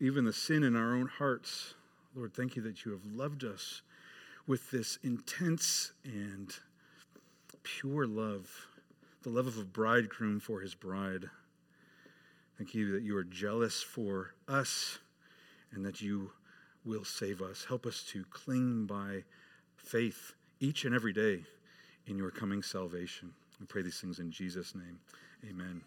even 0.01 0.25
the 0.25 0.33
sin 0.33 0.63
in 0.63 0.75
our 0.75 0.93
own 0.93 1.07
hearts. 1.07 1.75
Lord, 2.13 2.33
thank 2.33 2.57
you 2.57 2.61
that 2.63 2.83
you 2.83 2.91
have 2.91 3.05
loved 3.05 3.45
us 3.45 3.81
with 4.47 4.71
this 4.71 4.99
intense 5.03 5.91
and 6.03 6.53
pure 7.63 8.05
love, 8.05 8.67
the 9.23 9.29
love 9.29 9.47
of 9.47 9.57
a 9.57 9.63
bridegroom 9.63 10.39
for 10.39 10.61
his 10.61 10.75
bride. 10.75 11.29
Thank 12.57 12.73
you 12.73 12.91
that 12.91 13.03
you 13.03 13.17
are 13.17 13.23
jealous 13.23 13.81
for 13.81 14.33
us 14.47 14.99
and 15.71 15.85
that 15.85 16.01
you 16.01 16.31
will 16.85 17.03
save 17.03 17.41
us. 17.41 17.65
Help 17.67 17.85
us 17.85 18.03
to 18.11 18.23
cling 18.29 18.85
by 18.85 19.23
faith 19.75 20.33
each 20.59 20.85
and 20.85 20.95
every 20.95 21.13
day 21.13 21.43
in 22.07 22.17
your 22.17 22.31
coming 22.31 22.61
salvation. 22.61 23.31
I 23.61 23.65
pray 23.65 23.81
these 23.81 23.99
things 23.99 24.19
in 24.19 24.31
Jesus' 24.31 24.75
name. 24.75 24.99
Amen. 25.49 25.81